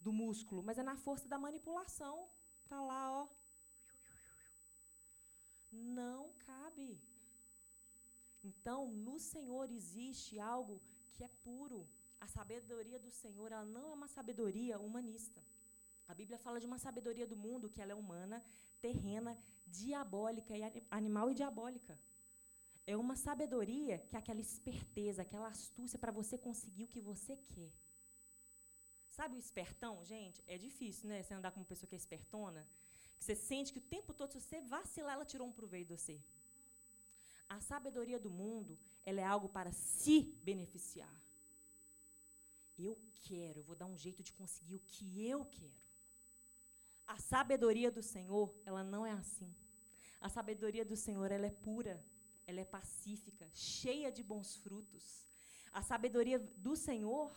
[0.00, 2.26] do músculo, mas é na força da manipulação.
[2.62, 3.28] Está lá, ó.
[5.70, 6.98] Não cabe.
[8.42, 10.80] Então, no Senhor existe algo
[11.14, 11.86] que é puro.
[12.20, 15.40] A sabedoria do Senhor, ela não é uma sabedoria humanista.
[16.08, 18.42] A Bíblia fala de uma sabedoria do mundo que ela é humana,
[18.80, 21.96] terrena, diabólica e animal e diabólica.
[22.86, 27.36] É uma sabedoria que é aquela esperteza, aquela astúcia para você conseguir o que você
[27.36, 27.70] quer.
[29.10, 30.42] Sabe o espertão, gente?
[30.46, 31.22] É difícil, né?
[31.22, 32.66] Você andar com uma pessoa que é espertona,
[33.18, 35.96] que você sente que o tempo todo, se você vacilar, ela tirou um proveito de
[35.96, 36.20] você.
[37.56, 40.16] A sabedoria do mundo, ela é algo para se
[40.48, 41.14] beneficiar.
[42.78, 45.80] eu quero, eu vou dar um jeito de conseguir o que eu quero.
[47.14, 49.52] A sabedoria do Senhor, ela não é assim.
[50.20, 51.96] A sabedoria do Senhor, ela é pura,
[52.46, 55.26] ela é pacífica, cheia de bons frutos.
[55.72, 57.28] A sabedoria do Senhor,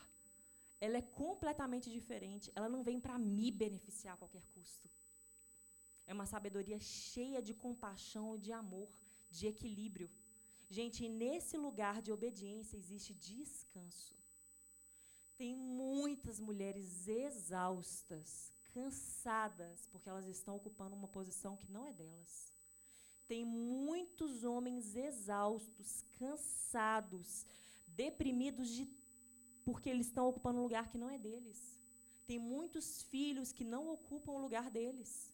[0.79, 2.51] ela é completamente diferente.
[2.55, 4.87] Ela não vem para me beneficiar a qualquer custo.
[6.05, 8.89] É uma sabedoria cheia de compaixão, de amor,
[9.37, 10.09] de equilíbrio.
[10.69, 14.15] Gente, nesse lugar de obediência existe descanso.
[15.37, 22.53] Tem muitas mulheres exaustas, cansadas, porque elas estão ocupando uma posição que não é delas.
[23.27, 27.45] Tem muitos homens exaustos, cansados,
[27.87, 28.87] deprimidos de,
[29.65, 31.59] porque eles estão ocupando um lugar que não é deles.
[32.27, 35.31] Tem muitos filhos que não ocupam o lugar deles.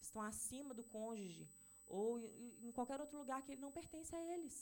[0.00, 1.46] Estão acima do cônjuge
[1.86, 4.56] ou em qualquer outro lugar que ele não pertence a eles.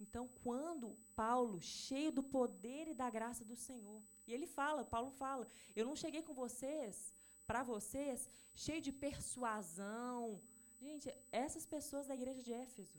[0.00, 5.10] Então, quando Paulo, cheio do poder e da graça do Senhor, e ele fala, Paulo
[5.12, 7.14] fala, eu não cheguei com vocês,
[7.46, 10.40] para vocês, cheio de persuasão.
[10.80, 12.98] Gente, essas pessoas da igreja de Éfeso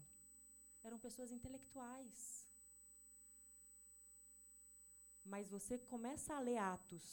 [0.83, 2.47] eram pessoas intelectuais.
[5.25, 7.05] Mas você começa a ler Atos,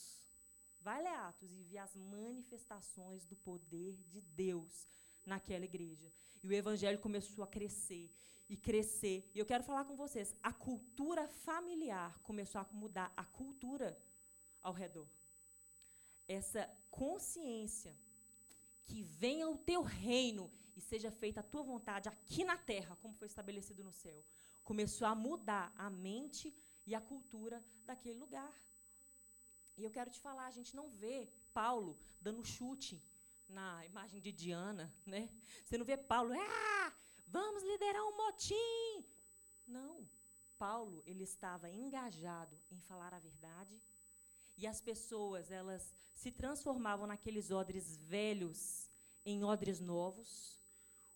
[0.81, 4.87] vai ler Atos e ver as manifestações do poder de Deus
[5.25, 6.13] naquela igreja.
[6.43, 8.11] E o evangelho começou a crescer
[8.49, 9.31] e crescer.
[9.35, 13.97] E eu quero falar com vocês, a cultura familiar começou a mudar a cultura
[14.63, 15.07] ao redor.
[16.27, 17.95] Essa consciência
[18.87, 23.15] que venha o teu reino e seja feita a tua vontade aqui na terra, como
[23.15, 24.25] foi estabelecido no céu,
[24.65, 26.55] começou a mudar a mente
[26.87, 28.53] e a cultura daquele lugar.
[29.77, 33.03] E eu quero te falar, a gente não vê Paulo dando chute
[33.51, 35.29] na imagem de Diana, né?
[35.65, 36.93] Você não vê Paulo, ah,
[37.31, 39.05] Vamos liderar um motim.
[39.67, 40.05] Não.
[40.59, 43.81] Paulo, ele estava engajado em falar a verdade.
[44.57, 48.91] E as pessoas, elas se transformavam naqueles odres velhos
[49.25, 50.61] em odres novos.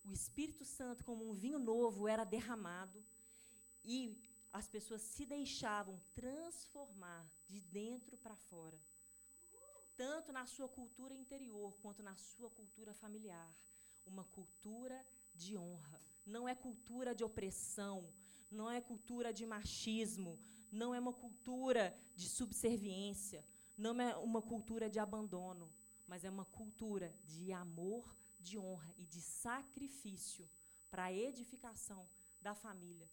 [0.04, 3.04] O Espírito Santo, como um vinho novo, era derramado.
[3.84, 4.16] E
[4.52, 8.78] as pessoas se deixavam transformar de dentro para fora.
[9.96, 13.54] Tanto na sua cultura interior quanto na sua cultura familiar.
[14.04, 18.12] Uma cultura de honra, não é cultura de opressão,
[18.50, 20.38] não é cultura de machismo,
[20.70, 23.44] não é uma cultura de subserviência,
[23.76, 25.72] não é uma cultura de abandono,
[26.06, 30.48] mas é uma cultura de amor, de honra e de sacrifício
[30.90, 32.06] para a edificação
[32.40, 33.08] da família,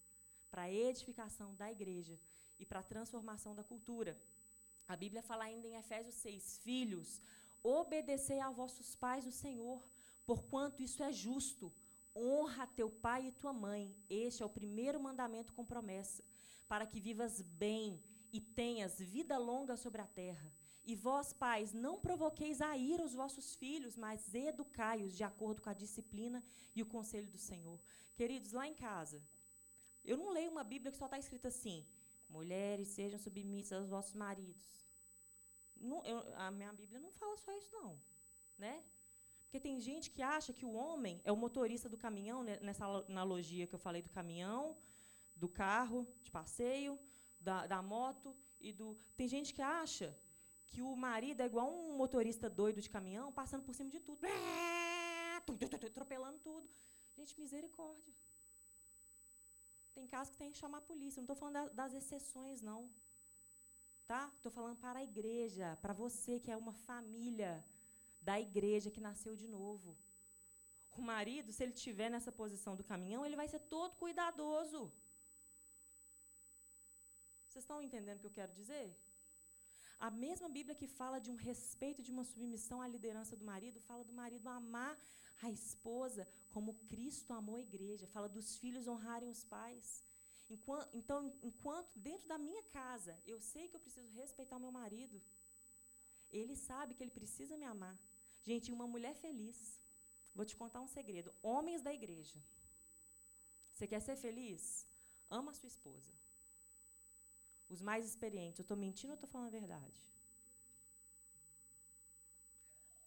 [0.49, 2.19] para a edificação da igreja
[2.59, 4.17] e para a transformação da cultura.
[4.91, 7.21] A Bíblia fala ainda em Efésios 6: Filhos,
[7.63, 9.81] obedecei a vossos pais o Senhor,
[10.25, 11.71] porquanto isso é justo.
[12.13, 13.95] Honra teu pai e tua mãe.
[14.09, 16.21] Este é o primeiro mandamento com promessa,
[16.67, 20.51] para que vivas bem e tenhas vida longa sobre a terra.
[20.83, 25.69] E vós, pais, não provoqueis a ira os vossos filhos, mas educai-os de acordo com
[25.69, 26.43] a disciplina
[26.75, 27.79] e o conselho do Senhor.
[28.13, 29.23] Queridos, lá em casa,
[30.03, 31.85] eu não leio uma Bíblia que só está escrita assim:
[32.27, 34.80] mulheres sejam submissas aos vossos maridos.
[35.81, 37.99] Não, eu, a minha Bíblia não fala só isso, não.
[38.57, 38.83] Né?
[39.43, 42.85] Porque tem gente que acha que o homem é o motorista do caminhão, né, nessa
[42.85, 44.77] analogia que eu falei do caminhão,
[45.35, 46.97] do carro de passeio,
[47.39, 48.97] da, da moto e do.
[49.17, 50.15] Tem gente que acha
[50.67, 54.21] que o marido é igual um motorista doido de caminhão, passando por cima de tudo,
[55.85, 56.65] atropelando tudo.
[57.17, 58.13] Gente, misericórdia.
[59.93, 61.19] Tem casos que tem que chamar a polícia.
[61.19, 62.89] Não estou falando das exceções, não.
[64.07, 64.31] Tá?
[64.35, 67.63] Estou falando para a igreja, para você que é uma família
[68.21, 69.97] da igreja que nasceu de novo.
[70.97, 74.91] O marido, se ele estiver nessa posição do caminhão, ele vai ser todo cuidadoso.
[77.47, 78.95] Vocês estão entendendo o que eu quero dizer?
[79.99, 83.79] A mesma Bíblia que fala de um respeito, de uma submissão à liderança do marido,
[83.81, 84.97] fala do marido amar
[85.43, 90.03] a esposa como Cristo amou a igreja, fala dos filhos honrarem os pais.
[90.53, 94.71] Enquanto, então, enquanto dentro da minha casa eu sei que eu preciso respeitar o meu
[94.71, 95.21] marido,
[96.39, 97.97] ele sabe que ele precisa me amar.
[98.43, 99.57] Gente, uma mulher feliz.
[100.35, 101.33] Vou te contar um segredo.
[101.41, 102.37] Homens da igreja.
[103.73, 104.85] Você quer ser feliz?
[105.29, 106.11] Ama a sua esposa.
[107.69, 108.59] Os mais experientes.
[108.59, 109.99] Eu estou mentindo ou estou falando a verdade?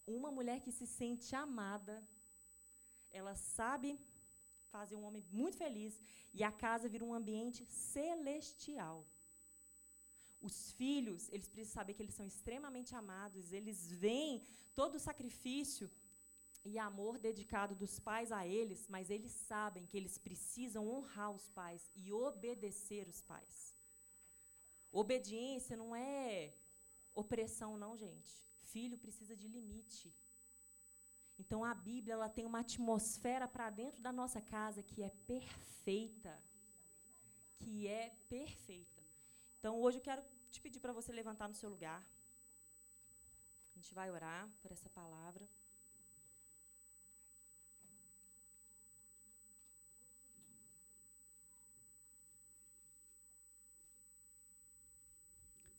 [0.07, 2.03] Uma mulher que se sente amada,
[3.11, 3.99] ela sabe
[4.77, 5.95] fazer um homem muito feliz
[6.39, 8.99] e a casa vira um ambiente celestial.
[10.49, 14.35] Os filhos, eles precisam saber que eles são extremamente amados, eles veem
[14.81, 15.87] todo o sacrifício
[16.70, 21.47] e amor dedicado dos pais a eles, mas eles sabem que eles precisam honrar os
[21.61, 23.57] pais e obedecer os pais.
[25.03, 26.53] Obediência não é
[27.22, 28.33] opressão, não, gente.
[28.72, 30.07] Filho precisa de limite.
[31.39, 36.39] Então a Bíblia ela tem uma atmosfera para dentro da nossa casa que é perfeita.
[37.59, 39.03] Que é perfeita.
[39.59, 42.03] Então hoje eu quero te pedir para você levantar no seu lugar.
[43.72, 45.49] A gente vai orar por essa palavra.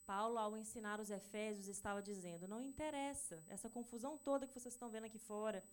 [0.05, 4.89] Paulo, ao ensinar os Efésios, estava dizendo: não interessa essa confusão toda que vocês estão
[4.89, 5.63] vendo aqui fora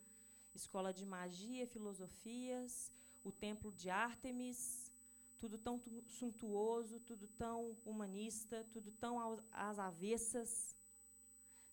[0.55, 2.93] escola de magia, filosofias,
[3.25, 4.93] o templo de Ártemis,
[5.39, 10.77] tudo tão suntuoso, tudo tão humanista, tudo tão às avessas.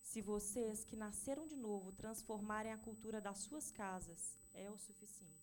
[0.01, 5.38] Se vocês que nasceram de novo transformarem a cultura das suas casas, é o suficiente.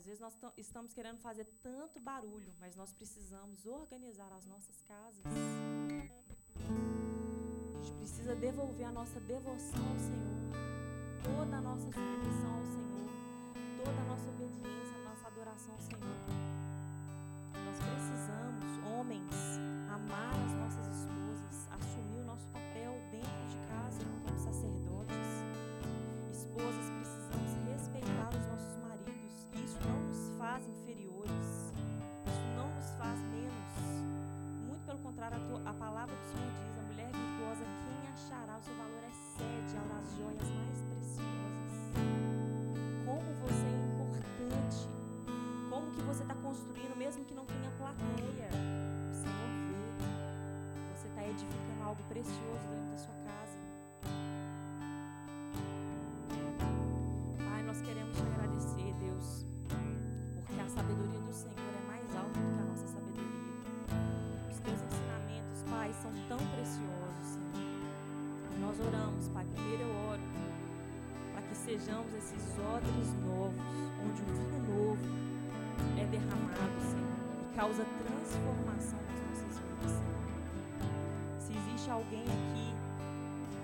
[0.00, 5.22] Às vezes nós estamos querendo fazer tanto barulho, mas nós precisamos organizar as nossas casas.
[6.56, 10.52] A gente precisa devolver a nossa devoção ao Senhor,
[11.22, 13.10] toda a nossa submissão ao Senhor,
[13.84, 16.00] toda a nossa obediência, a nossa adoração ao Senhor.
[17.52, 19.34] Nós precisamos, homens,
[19.92, 20.89] amar as nossas
[35.30, 39.76] A, a palavra do Senhor diz: a mulher virtuosa, quem achará o seu valor excede
[39.98, 41.74] as joias mais preciosas.
[43.04, 44.88] Como você é importante,
[45.70, 48.48] como que você está construindo, mesmo que não tenha plateia.
[49.10, 50.94] O Senhor vê.
[50.94, 53.58] Você está edificando algo precioso dentro da sua casa.
[57.38, 59.50] Pai, nós queremos te agradecer, Deus
[60.70, 61.09] sabedoria do Senhor
[68.70, 69.44] nós oramos, Pai.
[69.52, 70.20] Primeiro eu oro
[71.32, 73.60] para que sejamos esses odres novos,
[74.04, 75.08] onde o vinho novo
[75.98, 81.40] é derramado, Senhor, e causa transformação nas nossas vidas, Senhor.
[81.40, 82.72] Se existe alguém aqui,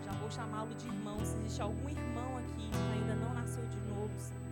[0.04, 3.78] já vou chamá-lo de irmão, se existe algum irmão aqui que ainda não nasceu de
[3.88, 4.42] novo, Senhor.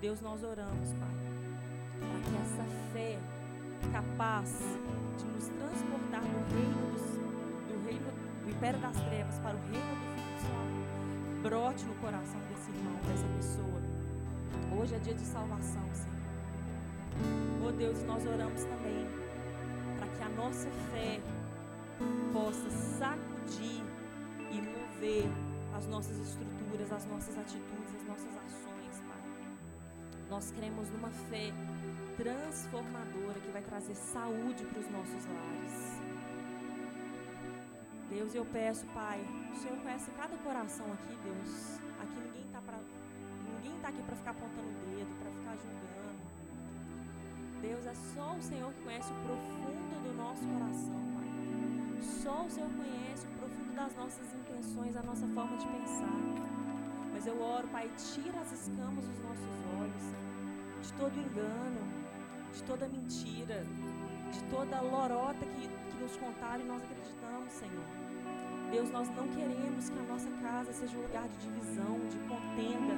[0.00, 1.34] Deus, nós oramos, Pai
[2.00, 3.18] para que essa fé
[3.92, 4.58] capaz
[5.18, 7.13] de nos transportar do reino, dos,
[8.44, 10.94] do império das trevas para o reino do Filho do seu amor
[11.44, 13.82] brote no coração desse irmão, dessa pessoa.
[14.80, 17.68] Hoje é dia de salvação, Senhor.
[17.68, 19.06] Oh Deus, nós oramos também
[19.98, 21.20] para que a nossa fé
[22.32, 23.84] possa sacudir
[24.50, 25.30] e mover
[25.76, 29.20] as nossas estruturas, as nossas atitudes, as nossas ações, Pai.
[30.30, 31.52] Nós cremos numa fé
[32.16, 35.93] transformadora que vai trazer saúde para os nossos lares.
[38.14, 39.20] Deus, eu peço, Pai,
[39.52, 41.80] o Senhor conhece cada coração aqui, Deus.
[42.00, 42.78] Aqui ninguém está para
[43.42, 46.22] ninguém tá aqui para ficar apontando o dedo, para ficar julgando.
[47.60, 52.02] Deus, é só o Senhor que conhece o profundo do nosso coração, Pai.
[52.02, 56.20] Só o Senhor conhece o profundo das nossas intenções, a nossa forma de pensar.
[57.12, 61.80] Mas eu oro, Pai, tira as escamas dos nossos olhos, de todo engano,
[62.52, 63.66] de toda mentira,
[64.30, 68.03] de toda lorota que, que nos contaram e nós acreditamos, Senhor.
[68.74, 72.96] Deus, nós não queremos que a nossa casa seja um lugar de divisão, de contenda,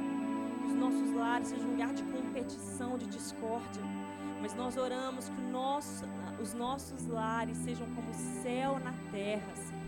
[0.59, 3.83] que os nossos lares sejam um lugar de competição, de discórdia.
[4.41, 6.07] Mas nós oramos que nosso,
[6.41, 9.83] os nossos lares sejam como céu na terra, Senhor.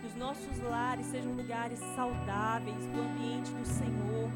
[0.00, 4.28] Que os nossos lares sejam lugares saudáveis do ambiente do Senhor.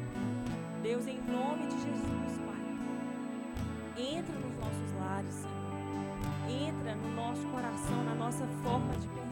[0.81, 4.53] Deus, em nome de Jesus, Pai, entra nos
[5.01, 5.63] lares, Senhor.
[6.49, 9.22] Entra no nosso coração, na nossa forma de pensar,